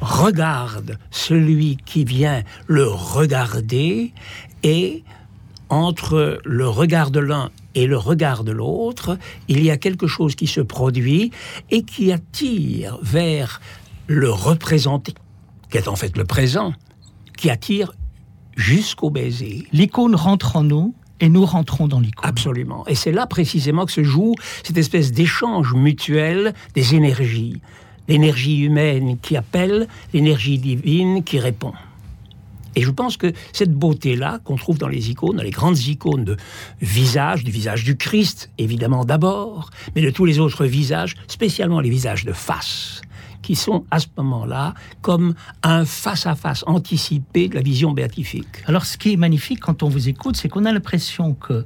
regarde 0.00 0.98
celui 1.10 1.76
qui 1.76 2.04
vient 2.04 2.42
le 2.66 2.86
regarder 2.86 4.12
et 4.62 5.04
entre 5.68 6.40
le 6.44 6.68
regard 6.68 7.10
de 7.10 7.20
l'un 7.20 7.50
et 7.74 7.86
le 7.86 7.96
regard 7.96 8.44
de 8.44 8.52
l'autre, 8.52 9.18
il 9.48 9.62
y 9.62 9.70
a 9.70 9.76
quelque 9.76 10.06
chose 10.06 10.34
qui 10.34 10.46
se 10.46 10.60
produit 10.60 11.30
et 11.70 11.82
qui 11.82 12.12
attire 12.12 12.98
vers 13.02 13.60
le 14.06 14.30
représenté, 14.30 15.14
qui 15.70 15.78
est 15.78 15.88
en 15.88 15.96
fait 15.96 16.16
le 16.16 16.24
présent, 16.24 16.74
qui 17.36 17.50
attire 17.50 17.92
jusqu'au 18.56 19.10
baiser. 19.10 19.66
L'icône 19.72 20.14
rentre 20.14 20.56
en 20.56 20.64
nous 20.64 20.94
et 21.20 21.28
nous 21.28 21.46
rentrons 21.46 21.88
dans 21.88 22.00
l'icône. 22.00 22.28
Absolument. 22.28 22.86
Et 22.88 22.94
c'est 22.94 23.12
là 23.12 23.26
précisément 23.26 23.86
que 23.86 23.92
se 23.92 24.02
joue 24.02 24.34
cette 24.64 24.76
espèce 24.76 25.12
d'échange 25.12 25.72
mutuel 25.74 26.52
des 26.74 26.94
énergies 26.94 27.60
l'énergie 28.08 28.60
humaine 28.60 29.18
qui 29.20 29.36
appelle, 29.36 29.88
l'énergie 30.12 30.58
divine 30.58 31.22
qui 31.24 31.38
répond. 31.38 31.72
Et 32.74 32.82
je 32.82 32.90
pense 32.90 33.16
que 33.16 33.32
cette 33.52 33.72
beauté-là 33.72 34.40
qu'on 34.44 34.56
trouve 34.56 34.78
dans 34.78 34.88
les 34.88 35.10
icônes, 35.10 35.36
dans 35.36 35.42
les 35.42 35.50
grandes 35.50 35.78
icônes 35.78 36.24
de 36.24 36.36
visage, 36.80 37.44
du 37.44 37.50
visage 37.50 37.84
du 37.84 37.96
Christ, 37.96 38.50
évidemment 38.58 39.04
d'abord, 39.04 39.70
mais 39.94 40.02
de 40.02 40.10
tous 40.10 40.24
les 40.24 40.38
autres 40.38 40.64
visages, 40.64 41.14
spécialement 41.26 41.80
les 41.80 41.90
visages 41.90 42.24
de 42.24 42.32
face, 42.32 43.02
qui 43.42 43.56
sont 43.56 43.84
à 43.90 43.98
ce 43.98 44.06
moment-là 44.16 44.74
comme 45.00 45.34
un 45.62 45.84
face-à-face 45.84 46.64
anticipé 46.66 47.48
de 47.48 47.54
la 47.54 47.62
vision 47.62 47.92
béatifique. 47.92 48.62
Alors 48.66 48.86
ce 48.86 48.96
qui 48.96 49.12
est 49.12 49.16
magnifique 49.16 49.60
quand 49.60 49.82
on 49.82 49.88
vous 49.88 50.08
écoute, 50.08 50.36
c'est 50.36 50.48
qu'on 50.48 50.64
a 50.64 50.72
l'impression 50.72 51.34
que 51.34 51.64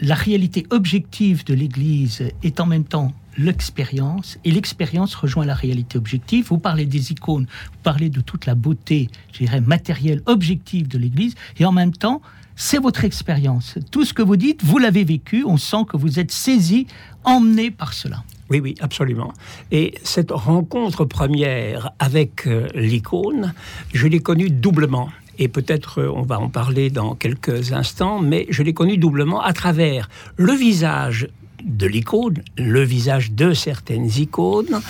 la 0.00 0.14
réalité 0.14 0.66
objective 0.70 1.44
de 1.44 1.54
l'Église 1.54 2.28
est 2.42 2.60
en 2.60 2.66
même 2.66 2.84
temps 2.84 3.12
l'expérience 3.36 4.38
et 4.44 4.50
l'expérience 4.50 5.14
rejoint 5.14 5.44
la 5.44 5.54
réalité 5.54 5.98
objective. 5.98 6.46
Vous 6.48 6.58
parlez 6.58 6.86
des 6.86 7.12
icônes, 7.12 7.46
vous 7.46 7.78
parlez 7.82 8.10
de 8.10 8.20
toute 8.20 8.46
la 8.46 8.54
beauté, 8.54 9.08
je 9.32 9.38
dirais, 9.38 9.60
matérielle, 9.60 10.22
objective 10.26 10.88
de 10.88 10.98
l'Église 10.98 11.34
et 11.58 11.64
en 11.64 11.72
même 11.72 11.92
temps, 11.92 12.20
c'est 12.56 12.78
votre 12.78 13.04
expérience. 13.04 13.78
Tout 13.90 14.04
ce 14.04 14.12
que 14.12 14.22
vous 14.22 14.36
dites, 14.36 14.62
vous 14.62 14.78
l'avez 14.78 15.04
vécu, 15.04 15.44
on 15.46 15.56
sent 15.56 15.84
que 15.88 15.96
vous 15.96 16.18
êtes 16.18 16.30
saisi, 16.30 16.86
emmené 17.24 17.70
par 17.70 17.92
cela. 17.92 18.22
Oui, 18.50 18.60
oui, 18.60 18.74
absolument. 18.80 19.32
Et 19.70 19.94
cette 20.02 20.30
rencontre 20.30 21.04
première 21.06 21.92
avec 21.98 22.46
euh, 22.46 22.68
l'icône, 22.74 23.54
je 23.94 24.06
l'ai 24.06 24.20
connue 24.20 24.50
doublement. 24.50 25.08
Et 25.38 25.48
peut-être 25.48 26.02
euh, 26.02 26.12
on 26.14 26.22
va 26.22 26.38
en 26.38 26.50
parler 26.50 26.90
dans 26.90 27.14
quelques 27.14 27.72
instants, 27.72 28.20
mais 28.20 28.46
je 28.50 28.62
l'ai 28.62 28.74
connue 28.74 28.98
doublement 28.98 29.40
à 29.40 29.54
travers 29.54 30.10
le 30.36 30.52
visage 30.52 31.28
de 31.64 31.86
l'icône, 31.86 32.42
le 32.56 32.82
visage 32.82 33.32
de 33.32 33.54
certaines 33.54 34.10
icônes, 34.18 34.80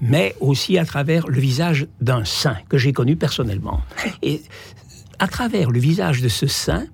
mais 0.00 0.34
aussi 0.40 0.78
à 0.78 0.84
travers 0.84 1.28
le 1.28 1.40
visage 1.40 1.86
d'un 2.00 2.24
saint 2.24 2.56
que 2.68 2.78
j'ai 2.78 2.92
connu 2.92 3.16
personnellement. 3.16 3.80
Et 4.22 4.42
à 5.18 5.28
travers 5.28 5.70
le 5.70 5.78
visage 5.78 6.20
de 6.20 6.28
ce 6.28 6.46
saint 6.46 6.86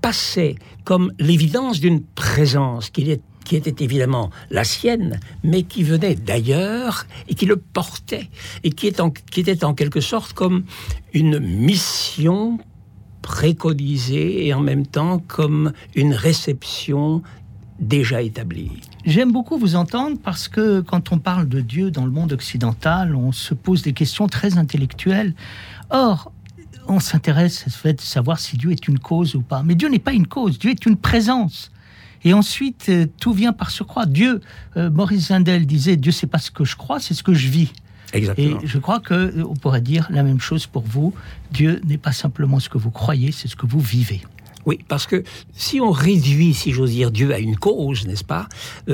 passait 0.00 0.56
comme 0.84 1.12
l'évidence 1.18 1.80
d'une 1.80 2.02
présence 2.02 2.90
qui 2.90 3.10
est 3.10 3.20
qui 3.48 3.56
était 3.56 3.82
évidemment 3.82 4.28
la 4.50 4.62
sienne, 4.62 5.20
mais 5.42 5.62
qui 5.62 5.82
venait 5.82 6.14
d'ailleurs 6.14 7.06
et 7.28 7.34
qui 7.34 7.46
le 7.46 7.56
portait, 7.56 8.28
et 8.62 8.68
qui, 8.68 8.86
est 8.86 9.00
en, 9.00 9.10
qui 9.10 9.40
était 9.40 9.64
en 9.64 9.72
quelque 9.72 10.02
sorte 10.02 10.34
comme 10.34 10.64
une 11.14 11.38
mission 11.38 12.58
préconisée 13.22 14.46
et 14.46 14.52
en 14.52 14.60
même 14.60 14.86
temps 14.86 15.18
comme 15.18 15.72
une 15.94 16.12
réception 16.12 17.22
déjà 17.78 18.22
établie. 18.22 18.70
J'aime 19.04 19.32
beaucoup 19.32 19.58
vous 19.58 19.76
entendre 19.76 20.18
parce 20.22 20.48
que 20.48 20.80
quand 20.80 21.12
on 21.12 21.18
parle 21.18 21.48
de 21.48 21.60
Dieu 21.60 21.90
dans 21.90 22.04
le 22.04 22.10
monde 22.10 22.32
occidental, 22.32 23.14
on 23.14 23.32
se 23.32 23.54
pose 23.54 23.82
des 23.82 23.92
questions 23.92 24.26
très 24.26 24.58
intellectuelles. 24.58 25.34
Or, 25.90 26.32
on 26.88 27.00
s'intéresse 27.00 27.64
à 27.66 27.70
ce 27.70 27.78
fait 27.78 27.94
de 27.94 28.00
savoir 28.00 28.38
si 28.40 28.56
Dieu 28.56 28.72
est 28.72 28.88
une 28.88 28.98
cause 28.98 29.34
ou 29.34 29.42
pas. 29.42 29.62
Mais 29.62 29.74
Dieu 29.74 29.88
n'est 29.88 29.98
pas 29.98 30.12
une 30.12 30.26
cause, 30.26 30.58
Dieu 30.58 30.70
est 30.70 30.86
une 30.86 30.96
présence. 30.96 31.70
Et 32.24 32.34
ensuite, 32.34 32.86
euh, 32.88 33.06
tout 33.20 33.32
vient 33.32 33.52
par 33.52 33.70
croire. 33.70 34.06
Dieu, 34.06 34.40
euh, 34.76 34.90
Maurice 34.90 35.28
Zindel 35.28 35.66
disait, 35.66 35.96
Dieu, 35.96 36.10
c'est 36.10 36.26
pas 36.26 36.38
ce 36.38 36.50
que 36.50 36.64
je 36.64 36.76
crois, 36.76 36.98
c'est 36.98 37.14
ce 37.14 37.22
que 37.22 37.34
je 37.34 37.48
vis. 37.48 37.72
Exactement. 38.12 38.60
Et 38.60 38.66
je 38.66 38.78
crois 38.78 39.00
que 39.00 39.14
euh, 39.14 39.44
on 39.48 39.54
pourrait 39.54 39.80
dire 39.80 40.08
la 40.10 40.22
même 40.22 40.40
chose 40.40 40.66
pour 40.66 40.82
vous. 40.82 41.14
Dieu 41.52 41.80
n'est 41.84 41.98
pas 41.98 42.12
simplement 42.12 42.58
ce 42.58 42.68
que 42.68 42.78
vous 42.78 42.90
croyez, 42.90 43.32
c'est 43.32 43.48
ce 43.48 43.56
que 43.56 43.66
vous 43.66 43.80
vivez. 43.80 44.22
Oui, 44.66 44.78
parce 44.88 45.06
que 45.06 45.22
si 45.52 45.80
on 45.80 45.90
réduit, 45.90 46.52
si 46.52 46.72
j'ose 46.72 46.90
dire, 46.90 47.10
Dieu 47.10 47.32
à 47.32 47.38
une 47.38 47.56
cause, 47.56 48.06
n'est-ce 48.06 48.24
pas 48.24 48.48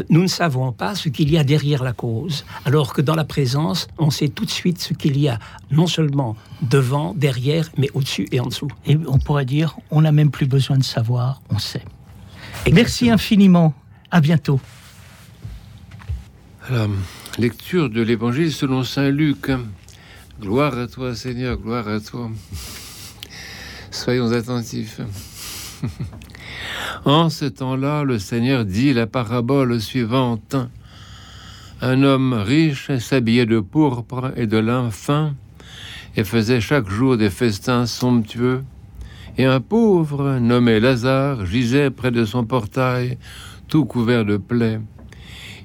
Nous 0.08 0.22
ne 0.22 0.26
savons 0.28 0.72
pas 0.72 0.94
ce 0.94 1.08
qu'il 1.08 1.30
y 1.32 1.38
a 1.38 1.44
derrière 1.44 1.82
la 1.82 1.92
cause, 1.92 2.44
alors 2.64 2.92
que 2.92 3.02
dans 3.02 3.14
la 3.14 3.24
présence, 3.24 3.88
on 3.98 4.10
sait 4.10 4.28
tout 4.28 4.44
de 4.44 4.50
suite 4.50 4.80
ce 4.80 4.94
qu'il 4.94 5.18
y 5.18 5.28
a, 5.28 5.38
non 5.70 5.86
seulement 5.86 6.36
devant, 6.62 7.14
derrière, 7.14 7.70
mais 7.76 7.90
au-dessus 7.94 8.28
et 8.30 8.40
en 8.40 8.46
dessous. 8.46 8.68
Et 8.86 8.96
on 9.06 9.18
pourrait 9.18 9.46
dire, 9.46 9.76
on 9.90 10.02
n'a 10.02 10.12
même 10.12 10.30
plus 10.30 10.46
besoin 10.46 10.78
de 10.78 10.84
savoir, 10.84 11.42
on 11.50 11.58
sait. 11.58 11.84
Merci 12.72 13.10
infiniment. 13.10 13.74
À 14.10 14.20
bientôt. 14.20 14.60
La 16.70 16.86
lecture 17.36 17.90
de 17.90 18.00
l'Évangile 18.00 18.52
selon 18.52 18.84
Saint 18.84 19.10
Luc. 19.10 19.50
Gloire 20.40 20.78
à 20.78 20.86
toi, 20.86 21.16
Seigneur, 21.16 21.56
gloire 21.56 21.88
à 21.88 21.98
toi. 21.98 22.30
Soyons 23.90 24.30
attentifs. 24.32 25.00
en 27.04 27.30
ce 27.30 27.44
temps-là, 27.44 28.04
le 28.04 28.18
Seigneur 28.18 28.64
dit 28.64 28.92
la 28.92 29.06
parabole 29.06 29.80
suivante. 29.80 30.56
Un 31.80 32.02
homme 32.02 32.32
riche 32.32 32.96
s'habillait 32.98 33.46
de 33.46 33.60
pourpre 33.60 34.32
et 34.36 34.46
de 34.46 34.58
lin 34.58 34.90
fin 34.90 35.34
et 36.16 36.24
faisait 36.24 36.60
chaque 36.60 36.88
jour 36.88 37.16
des 37.16 37.30
festins 37.30 37.86
somptueux 37.86 38.62
et 39.36 39.44
un 39.44 39.60
pauvre 39.60 40.38
nommé 40.38 40.80
Lazare 40.80 41.44
gisait 41.46 41.90
près 41.90 42.10
de 42.10 42.24
son 42.24 42.44
portail, 42.44 43.18
tout 43.68 43.84
couvert 43.84 44.24
de 44.24 44.36
plaies. 44.36 44.80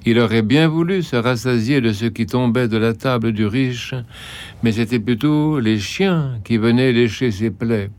Il 0.05 0.17
aurait 0.19 0.41
bien 0.41 0.67
voulu 0.67 1.03
se 1.03 1.15
rassasier 1.15 1.81
de 1.81 1.91
ce 1.91 2.05
qui 2.05 2.25
tombait 2.25 2.67
de 2.67 2.77
la 2.77 2.93
table 2.93 3.31
du 3.31 3.45
riche, 3.45 3.93
mais 4.63 4.71
c'était 4.71 4.99
plutôt 4.99 5.59
les 5.59 5.77
chiens 5.77 6.39
qui 6.43 6.57
venaient 6.57 6.93
lécher 6.93 7.31
ses 7.31 7.51
plaies. 7.51 7.91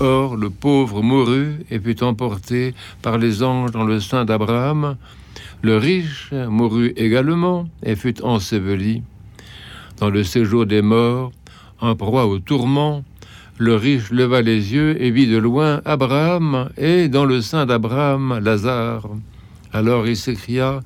Or, 0.00 0.36
le 0.36 0.50
pauvre 0.50 1.02
mourut 1.02 1.60
et 1.70 1.78
fut 1.78 2.02
emporté 2.02 2.74
par 3.00 3.18
les 3.18 3.42
anges 3.42 3.70
dans 3.70 3.84
le 3.84 4.00
sein 4.00 4.24
d'Abraham. 4.24 4.96
Le 5.62 5.76
riche 5.76 6.32
mourut 6.32 6.92
également 6.96 7.68
et 7.82 7.94
fut 7.94 8.22
enseveli. 8.22 9.02
Dans 9.98 10.10
le 10.10 10.24
séjour 10.24 10.66
des 10.66 10.82
morts, 10.82 11.30
en 11.80 11.94
proie 11.94 12.26
au 12.26 12.40
tourment, 12.40 13.04
le 13.58 13.76
riche 13.76 14.10
leva 14.10 14.42
les 14.42 14.74
yeux 14.74 15.00
et 15.00 15.12
vit 15.12 15.28
de 15.28 15.38
loin 15.38 15.80
Abraham 15.84 16.70
et 16.76 17.08
dans 17.08 17.24
le 17.24 17.40
sein 17.40 17.66
d'Abraham 17.66 18.40
Lazare. 18.42 19.08
Alors 19.72 20.08
il 20.08 20.16
s'écria 20.16 20.80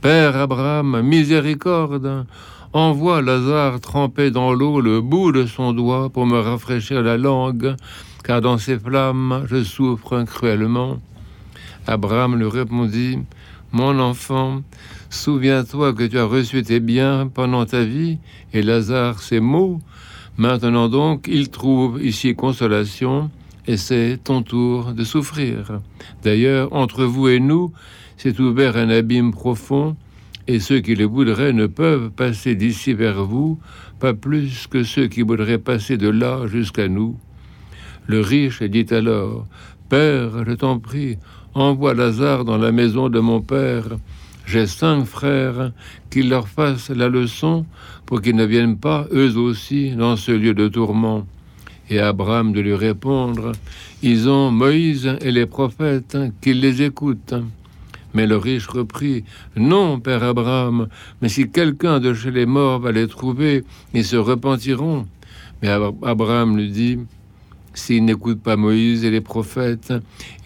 Père 0.00 0.34
Abraham, 0.34 1.02
miséricorde, 1.02 2.24
envoie 2.72 3.20
Lazare 3.20 3.80
tremper 3.80 4.30
dans 4.30 4.52
l'eau 4.54 4.80
le 4.80 5.02
bout 5.02 5.32
de 5.32 5.44
son 5.44 5.72
doigt 5.72 6.08
pour 6.08 6.26
me 6.26 6.38
rafraîchir 6.38 7.02
la 7.02 7.18
langue, 7.18 7.76
car 8.26 8.40
dans 8.40 8.58
ces 8.58 8.76
flammes 8.76 9.46
je 9.48 9.62
souffre 9.62 10.20
cruellement. 10.24 10.98
Abraham 11.86 12.36
lui 12.36 12.48
répondit 12.48 13.20
Mon 13.70 14.00
enfant, 14.00 14.62
souviens-toi 15.10 15.94
que 15.94 16.02
tu 16.02 16.18
as 16.18 16.24
reçu 16.24 16.64
tes 16.64 16.80
biens 16.80 17.30
pendant 17.32 17.64
ta 17.64 17.84
vie, 17.84 18.18
et 18.52 18.62
Lazare 18.62 19.20
ses 19.20 19.38
maux 19.38 19.80
Maintenant 20.38 20.88
donc, 20.88 21.28
il 21.28 21.50
trouve 21.50 22.04
ici 22.04 22.34
consolation, 22.34 23.30
et 23.68 23.76
c'est 23.76 24.18
ton 24.22 24.42
tour 24.42 24.92
de 24.92 25.04
souffrir. 25.04 25.80
D'ailleurs, 26.24 26.72
entre 26.72 27.04
vous 27.04 27.28
et 27.28 27.38
nous, 27.38 27.72
s'est 28.16 28.40
ouvert 28.40 28.76
un 28.76 28.90
abîme 28.90 29.30
profond, 29.30 29.94
et 30.48 30.58
ceux 30.58 30.80
qui 30.80 30.96
le 30.96 31.04
voudraient 31.04 31.52
ne 31.52 31.68
peuvent 31.68 32.10
passer 32.10 32.56
d'ici 32.56 32.92
vers 32.92 33.24
vous, 33.24 33.60
pas 34.00 34.14
plus 34.14 34.66
que 34.66 34.82
ceux 34.82 35.06
qui 35.06 35.22
voudraient 35.22 35.58
passer 35.58 35.96
de 35.96 36.08
là 36.08 36.48
jusqu'à 36.48 36.88
nous. 36.88 37.16
Le 38.06 38.20
riche 38.20 38.62
dit 38.62 38.86
alors, 38.90 39.46
Père, 39.88 40.44
je 40.46 40.52
t'en 40.52 40.78
prie, 40.78 41.18
envoie 41.54 41.94
Lazare 41.94 42.44
dans 42.44 42.58
la 42.58 42.70
maison 42.70 43.08
de 43.08 43.18
mon 43.18 43.40
Père. 43.40 43.98
J'ai 44.46 44.66
cinq 44.66 45.04
frères, 45.04 45.72
qu'il 46.08 46.28
leur 46.28 46.46
fasse 46.46 46.90
la 46.90 47.08
leçon 47.08 47.66
pour 48.04 48.22
qu'ils 48.22 48.36
ne 48.36 48.44
viennent 48.44 48.78
pas, 48.78 49.06
eux 49.12 49.36
aussi, 49.36 49.90
dans 49.90 50.16
ce 50.16 50.30
lieu 50.30 50.54
de 50.54 50.68
tourment. 50.68 51.26
Et 51.90 51.98
Abraham 51.98 52.52
de 52.52 52.60
lui 52.60 52.74
répondre, 52.74 53.52
Ils 54.02 54.28
ont 54.28 54.52
Moïse 54.52 55.16
et 55.20 55.32
les 55.32 55.46
prophètes, 55.46 56.16
qu'ils 56.40 56.60
les 56.60 56.82
écoutent. 56.82 57.34
Mais 58.14 58.26
le 58.26 58.36
riche 58.36 58.68
reprit, 58.68 59.24
Non, 59.56 59.98
père 59.98 60.22
Abraham, 60.22 60.88
mais 61.20 61.28
si 61.28 61.50
quelqu'un 61.50 61.98
de 61.98 62.14
chez 62.14 62.30
les 62.30 62.46
morts 62.46 62.78
va 62.78 62.92
les 62.92 63.08
trouver, 63.08 63.64
ils 63.94 64.04
se 64.04 64.16
repentiront. 64.16 65.06
Mais 65.60 65.68
Abraham 65.68 66.56
lui 66.56 66.70
dit, 66.70 66.98
S'ils 67.76 68.06
n'écoutent 68.06 68.42
pas 68.42 68.56
Moïse 68.56 69.04
et 69.04 69.10
les 69.10 69.20
prophètes, 69.20 69.92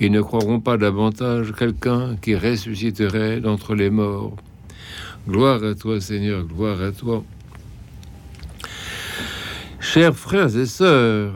ils 0.01 0.11
ne 0.11 0.21
croiront 0.21 0.59
pas 0.59 0.77
davantage 0.77 1.53
quelqu'un 1.57 2.17
qui 2.17 2.35
ressusciterait 2.35 3.41
d'entre 3.41 3.77
les 3.77 3.89
morts. 3.89 4.37
Gloire 5.29 5.63
à 5.63 5.77
toi, 5.77 6.01
Seigneur, 6.01 6.45
gloire 6.45 6.83
à 6.83 6.91
toi. 6.91 7.25
Chers 9.79 10.17
frères 10.17 10.55
et 10.57 10.67
sœurs, 10.67 11.33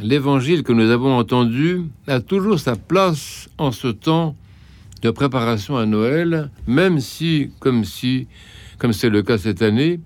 l'évangile 0.00 0.62
que 0.62 0.72
nous 0.72 0.90
avons 0.90 1.18
entendu 1.18 1.82
a 2.06 2.20
toujours 2.20 2.58
sa 2.58 2.74
place 2.74 3.50
en 3.58 3.70
ce 3.70 3.88
temps 3.88 4.34
de 5.02 5.10
préparation 5.10 5.76
à 5.76 5.84
Noël, 5.84 6.50
même 6.66 7.00
si, 7.00 7.50
comme 7.60 7.84
si, 7.84 8.28
comme 8.78 8.94
c'est 8.94 9.10
le 9.10 9.22
cas 9.22 9.36
cette 9.36 9.60
année, 9.60 10.00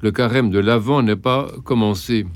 le 0.00 0.10
carême 0.10 0.50
de 0.50 0.58
l'Avent 0.58 1.02
n'est 1.02 1.14
pas 1.14 1.52
commencé. 1.64 2.26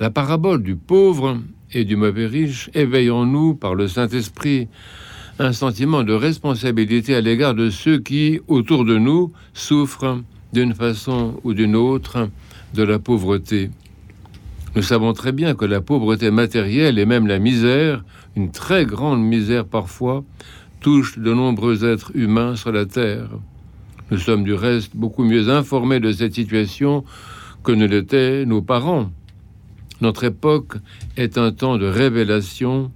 La 0.00 0.08
parabole 0.08 0.62
du 0.62 0.76
pauvre 0.76 1.36
et 1.74 1.84
du 1.84 1.94
mauvais 1.94 2.24
riche 2.24 2.70
éveille 2.72 3.10
en 3.10 3.26
nous, 3.26 3.54
par 3.54 3.74
le 3.74 3.86
Saint-Esprit, 3.86 4.66
un 5.38 5.52
sentiment 5.52 6.04
de 6.04 6.14
responsabilité 6.14 7.14
à 7.14 7.20
l'égard 7.20 7.54
de 7.54 7.68
ceux 7.68 7.98
qui, 7.98 8.40
autour 8.48 8.86
de 8.86 8.96
nous, 8.96 9.30
souffrent 9.52 10.22
d'une 10.54 10.72
façon 10.72 11.38
ou 11.44 11.52
d'une 11.52 11.76
autre 11.76 12.30
de 12.72 12.82
la 12.82 12.98
pauvreté. 12.98 13.68
Nous 14.74 14.80
savons 14.80 15.12
très 15.12 15.32
bien 15.32 15.54
que 15.54 15.66
la 15.66 15.82
pauvreté 15.82 16.30
matérielle 16.30 16.98
et 16.98 17.04
même 17.04 17.26
la 17.26 17.38
misère, 17.38 18.02
une 18.36 18.50
très 18.52 18.86
grande 18.86 19.22
misère 19.22 19.66
parfois, 19.66 20.24
touche 20.80 21.18
de 21.18 21.34
nombreux 21.34 21.84
êtres 21.84 22.12
humains 22.14 22.56
sur 22.56 22.72
la 22.72 22.86
Terre. 22.86 23.28
Nous 24.10 24.18
sommes 24.18 24.44
du 24.44 24.54
reste 24.54 24.96
beaucoup 24.96 25.24
mieux 25.24 25.50
informés 25.50 26.00
de 26.00 26.10
cette 26.10 26.36
situation 26.36 27.04
que 27.62 27.72
ne 27.72 27.86
l'étaient 27.86 28.46
nos 28.46 28.62
parents. 28.62 29.10
Notre 30.00 30.24
époque 30.24 30.76
est 31.16 31.36
un 31.36 31.52
temps 31.52 31.76
de 31.76 31.86
révélation 31.86 32.90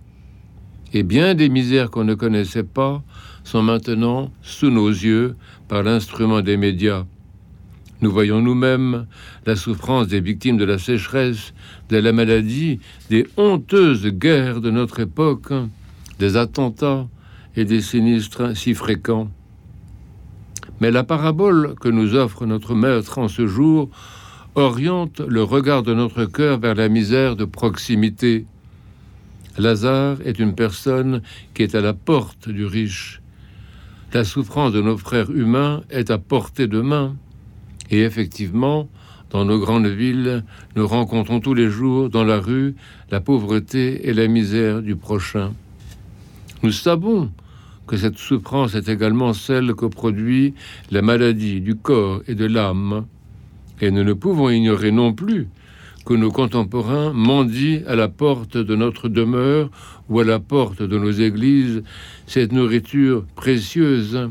et 0.93 1.03
bien 1.03 1.35
des 1.35 1.49
misères 1.49 1.91
qu'on 1.91 2.05
ne 2.05 2.15
connaissait 2.15 2.63
pas 2.65 3.03
sont 3.43 3.63
maintenant 3.63 4.31
sous 4.43 4.71
nos 4.71 4.89
yeux 4.89 5.37
par 5.69 5.83
l'instrument 5.83 6.41
des 6.41 6.57
médias. 6.57 7.05
Nous 8.01 8.11
voyons 8.11 8.41
nous-mêmes 8.41 9.07
la 9.45 9.57
souffrance 9.57 10.09
des 10.09 10.21
victimes 10.21 10.57
de 10.57 10.65
la 10.65 10.79
sécheresse, 10.79 11.53
de 11.91 11.99
la 11.99 12.13
maladie, 12.13 12.81
des 13.11 13.27
honteuses 13.37 14.07
guerres 14.07 14.61
de 14.61 14.71
notre 14.71 15.01
époque, 15.01 15.53
des 16.19 16.37
attentats 16.37 17.07
et 17.57 17.65
des 17.65 17.81
sinistres 17.81 18.57
si 18.57 18.75
fréquents. 18.75 19.31
Mais 20.81 20.91
la 20.91 21.05
parabole 21.05 21.75
que 21.81 21.89
nous 21.89 22.15
offre 22.15 22.47
notre 22.47 22.75
Maître 22.75 23.19
en 23.19 23.29
ce 23.29 23.47
jour 23.47 23.91
oriente 24.55 25.21
le 25.21 25.43
regard 25.43 25.83
de 25.83 25.95
notre 25.95 26.25
cœur 26.25 26.59
vers 26.59 26.75
la 26.75 26.89
misère 26.89 27.37
de 27.37 27.45
proximité. 27.45 28.47
Lazare 29.59 30.19
est 30.25 30.39
une 30.39 30.55
personne 30.55 31.23
qui 31.55 31.63
est 31.63 31.75
à 31.75 31.81
la 31.81 31.95
porte 31.95 32.49
du 32.49 32.65
riche. 32.65 33.21
La 34.13 34.25
souffrance 34.25 34.73
de 34.73 34.81
nos 34.81 34.97
frères 34.97 35.31
humains 35.31 35.83
est 35.91 36.11
à 36.11 36.19
portée 36.19 36.67
de 36.67 36.81
main. 36.81 37.17
Et 37.91 38.03
effectivement, 38.03 38.89
Dans 39.35 39.45
nos 39.45 39.59
grandes 39.59 39.89
villes, 39.89 40.45
nous 40.77 40.87
rencontrons 40.87 41.41
tous 41.41 41.55
les 41.55 41.69
jours 41.69 42.09
dans 42.09 42.23
la 42.23 42.39
rue 42.39 42.77
la 43.11 43.21
pauvreté 43.21 44.09
et 44.09 44.15
la 44.15 44.29
misère 44.29 44.81
du 44.81 44.95
prochain. 44.95 45.53
Nous 46.63 46.71
savons 46.71 47.33
que 47.89 47.97
cette 47.97 48.17
souffrance 48.17 48.77
est 48.77 48.89
également 48.89 49.33
celle 49.33 49.75
que 49.75 49.87
produit 49.87 50.55
la 50.93 51.03
maladie 51.03 51.61
du 51.61 51.75
corps 51.75 52.23
et 52.29 52.37
de 52.37 52.47
l'âme. 52.47 53.07
Et 53.81 53.91
nous 53.91 54.05
ne 54.05 54.13
pouvons 54.13 54.51
ignorer 54.51 54.91
non 54.91 55.13
plus 55.13 55.49
que 56.05 56.15
nos 56.15 56.31
contemporains 56.31 57.13
mendient 57.13 57.83
à 57.87 57.95
la 57.97 58.09
porte 58.09 58.57
de 58.57 58.77
notre 58.77 59.09
demeure 59.09 59.71
ou 60.09 60.21
à 60.21 60.25
la 60.25 60.39
porte 60.39 60.83
de 60.83 60.99
nos 60.99 61.11
églises 61.11 61.83
cette 62.27 62.53
nourriture 62.53 63.25
précieuse 63.35 64.29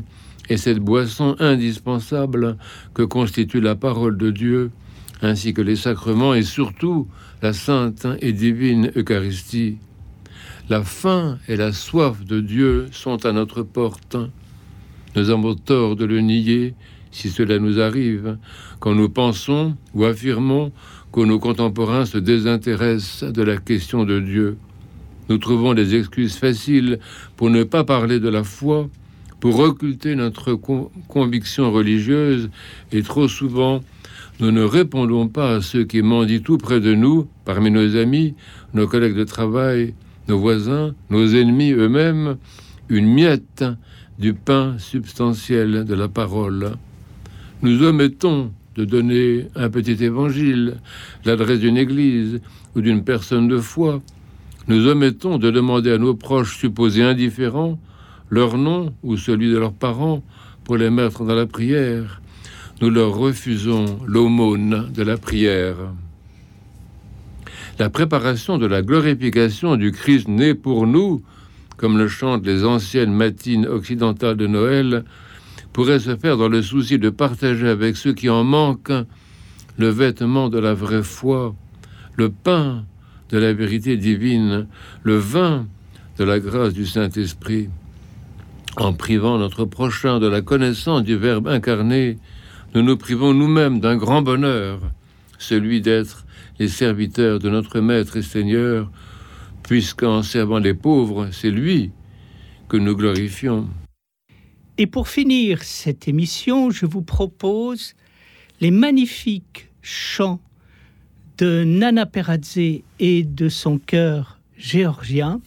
et 0.48 0.56
cette 0.56 0.78
boisson 0.78 1.36
indispensable 1.40 2.56
que 2.92 3.02
constitue 3.02 3.60
la 3.60 3.74
parole 3.74 4.16
de 4.16 4.30
Dieu, 4.30 4.70
ainsi 5.22 5.54
que 5.54 5.62
les 5.62 5.76
sacrements 5.76 6.34
et 6.34 6.42
surtout 6.42 7.08
la 7.42 7.52
sainte 7.52 8.06
et 8.20 8.32
divine 8.32 8.90
Eucharistie. 8.96 9.78
La 10.68 10.82
faim 10.82 11.38
et 11.48 11.56
la 11.56 11.72
soif 11.72 12.24
de 12.24 12.40
Dieu 12.40 12.86
sont 12.92 13.26
à 13.26 13.32
notre 13.32 13.62
porte. 13.62 14.16
Nous 15.16 15.30
avons 15.30 15.54
tort 15.54 15.96
de 15.96 16.04
le 16.04 16.20
nier 16.20 16.74
si 17.14 17.30
cela 17.30 17.60
nous 17.60 17.78
arrive, 17.78 18.38
quand 18.80 18.92
nous 18.94 19.08
pensons 19.08 19.76
ou 19.94 20.04
affirmons 20.04 20.72
que 21.12 21.20
nos 21.20 21.38
contemporains 21.38 22.06
se 22.06 22.18
désintéressent 22.18 23.32
de 23.32 23.42
la 23.42 23.56
question 23.56 24.04
de 24.04 24.18
Dieu. 24.18 24.56
Nous 25.28 25.38
trouvons 25.38 25.74
des 25.74 25.94
excuses 25.94 26.36
faciles 26.36 26.98
pour 27.36 27.50
ne 27.50 27.62
pas 27.62 27.84
parler 27.84 28.18
de 28.18 28.28
la 28.28 28.42
foi, 28.42 28.90
pour 29.38 29.60
occulter 29.60 30.16
notre 30.16 30.58
conviction 31.06 31.70
religieuse, 31.70 32.50
et 32.90 33.02
trop 33.02 33.28
souvent, 33.28 33.80
nous 34.40 34.50
ne 34.50 34.64
répondons 34.64 35.28
pas 35.28 35.54
à 35.54 35.60
ceux 35.62 35.84
qui 35.84 36.02
mendient 36.02 36.40
tout 36.40 36.58
près 36.58 36.80
de 36.80 36.94
nous, 36.94 37.28
parmi 37.44 37.70
nos 37.70 37.94
amis, 37.94 38.34
nos 38.74 38.88
collègues 38.88 39.16
de 39.16 39.22
travail, 39.22 39.94
nos 40.26 40.40
voisins, 40.40 40.96
nos 41.10 41.28
ennemis 41.28 41.70
eux-mêmes, 41.70 42.38
une 42.88 43.06
miette 43.06 43.64
du 44.18 44.34
pain 44.34 44.78
substantiel 44.78 45.84
de 45.84 45.94
la 45.94 46.08
parole. 46.08 46.76
Nous 47.64 47.82
omettons 47.82 48.52
de 48.76 48.84
donner 48.84 49.46
un 49.56 49.70
petit 49.70 50.04
évangile, 50.04 50.76
l'adresse 51.24 51.60
d'une 51.60 51.78
église 51.78 52.40
ou 52.76 52.82
d'une 52.82 53.02
personne 53.02 53.48
de 53.48 53.58
foi. 53.58 54.02
Nous 54.68 54.86
omettons 54.86 55.38
de 55.38 55.50
demander 55.50 55.90
à 55.92 55.98
nos 55.98 56.14
proches 56.14 56.58
supposés 56.58 57.02
indifférents 57.02 57.78
leur 58.28 58.58
nom 58.58 58.92
ou 59.02 59.16
celui 59.16 59.50
de 59.50 59.58
leurs 59.58 59.72
parents 59.72 60.22
pour 60.64 60.76
les 60.76 60.90
mettre 60.90 61.24
dans 61.24 61.34
la 61.34 61.46
prière. 61.46 62.20
Nous 62.82 62.90
leur 62.90 63.14
refusons 63.14 63.98
l'aumône 64.06 64.90
de 64.94 65.02
la 65.02 65.16
prière 65.16 65.76
la 67.78 67.90
préparation 67.90 68.56
de 68.58 68.66
la 68.66 68.82
glorification 68.82 69.76
du 69.76 69.90
Christ 69.90 70.28
né 70.28 70.54
pour 70.54 70.86
nous, 70.86 71.22
comme 71.76 71.98
le 71.98 72.06
chantent 72.06 72.46
les 72.46 72.64
anciennes 72.64 73.12
matines 73.12 73.66
occidentales 73.66 74.36
de 74.36 74.46
Noël, 74.46 75.04
pourrait 75.74 75.98
se 75.98 76.16
faire 76.16 76.36
dans 76.36 76.48
le 76.48 76.62
souci 76.62 77.00
de 77.00 77.10
partager 77.10 77.68
avec 77.68 77.96
ceux 77.96 78.14
qui 78.14 78.30
en 78.30 78.44
manquent 78.44 78.92
le 79.76 79.88
vêtement 79.88 80.48
de 80.48 80.58
la 80.60 80.72
vraie 80.72 81.02
foi, 81.02 81.52
le 82.14 82.30
pain 82.30 82.84
de 83.30 83.38
la 83.38 83.52
vérité 83.52 83.96
divine, 83.96 84.68
le 85.02 85.16
vin 85.16 85.66
de 86.16 86.22
la 86.22 86.38
grâce 86.38 86.72
du 86.72 86.86
Saint-Esprit. 86.86 87.68
En 88.76 88.92
privant 88.92 89.36
notre 89.36 89.64
prochain 89.64 90.20
de 90.20 90.28
la 90.28 90.42
connaissance 90.42 91.02
du 91.02 91.16
Verbe 91.16 91.48
incarné, 91.48 92.18
nous 92.76 92.82
nous 92.82 92.96
privons 92.96 93.34
nous-mêmes 93.34 93.80
d'un 93.80 93.96
grand 93.96 94.22
bonheur, 94.22 94.78
celui 95.38 95.80
d'être 95.80 96.24
les 96.60 96.68
serviteurs 96.68 97.40
de 97.40 97.50
notre 97.50 97.80
Maître 97.80 98.16
et 98.16 98.22
Seigneur, 98.22 98.92
puisqu'en 99.64 100.22
servant 100.22 100.60
les 100.60 100.74
pauvres, 100.74 101.30
c'est 101.32 101.50
lui 101.50 101.90
que 102.68 102.76
nous 102.76 102.94
glorifions. 102.96 103.68
Et 104.76 104.86
pour 104.86 105.08
finir 105.08 105.62
cette 105.62 106.08
émission, 106.08 106.70
je 106.70 106.84
vous 106.84 107.02
propose 107.02 107.94
les 108.60 108.72
magnifiques 108.72 109.68
chants 109.82 110.40
de 111.38 111.62
Nana 111.64 112.06
Peradze 112.06 112.82
et 112.98 113.22
de 113.22 113.48
son 113.48 113.78
chœur 113.78 114.40
géorgien 114.56 115.40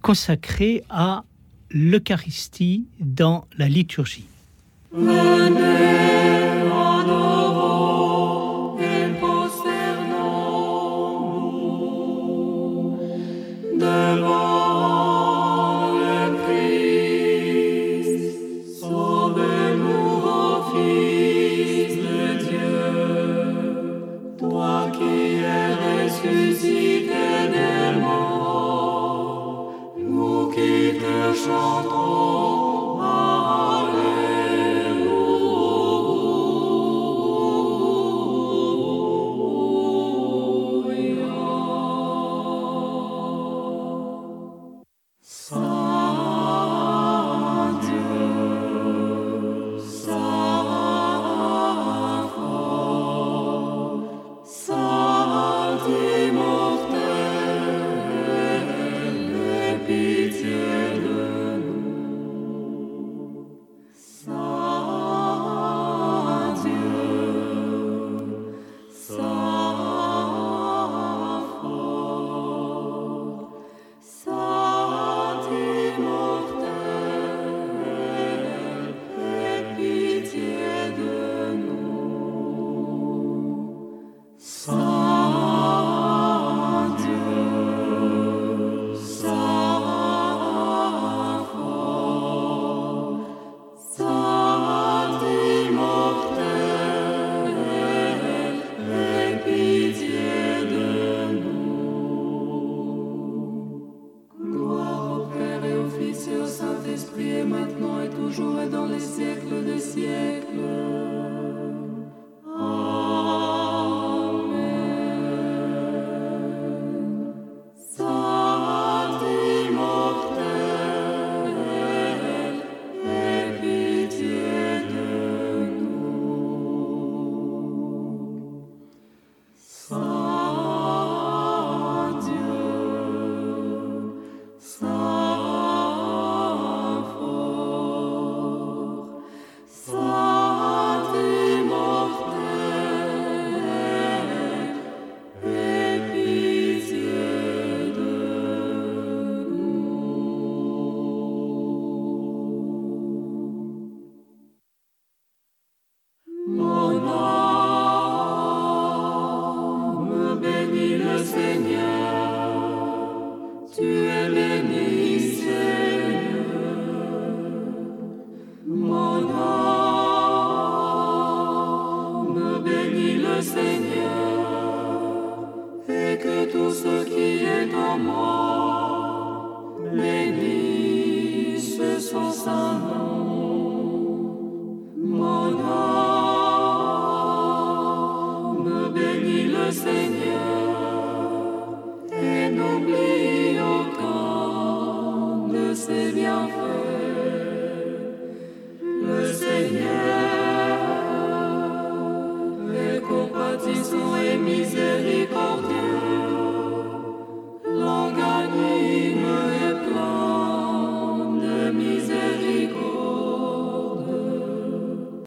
consacrés 0.00 0.82
à 0.88 1.24
l'Eucharistie 1.70 2.86
dans 3.00 3.46
la 3.58 3.68
liturgie. 3.68 4.26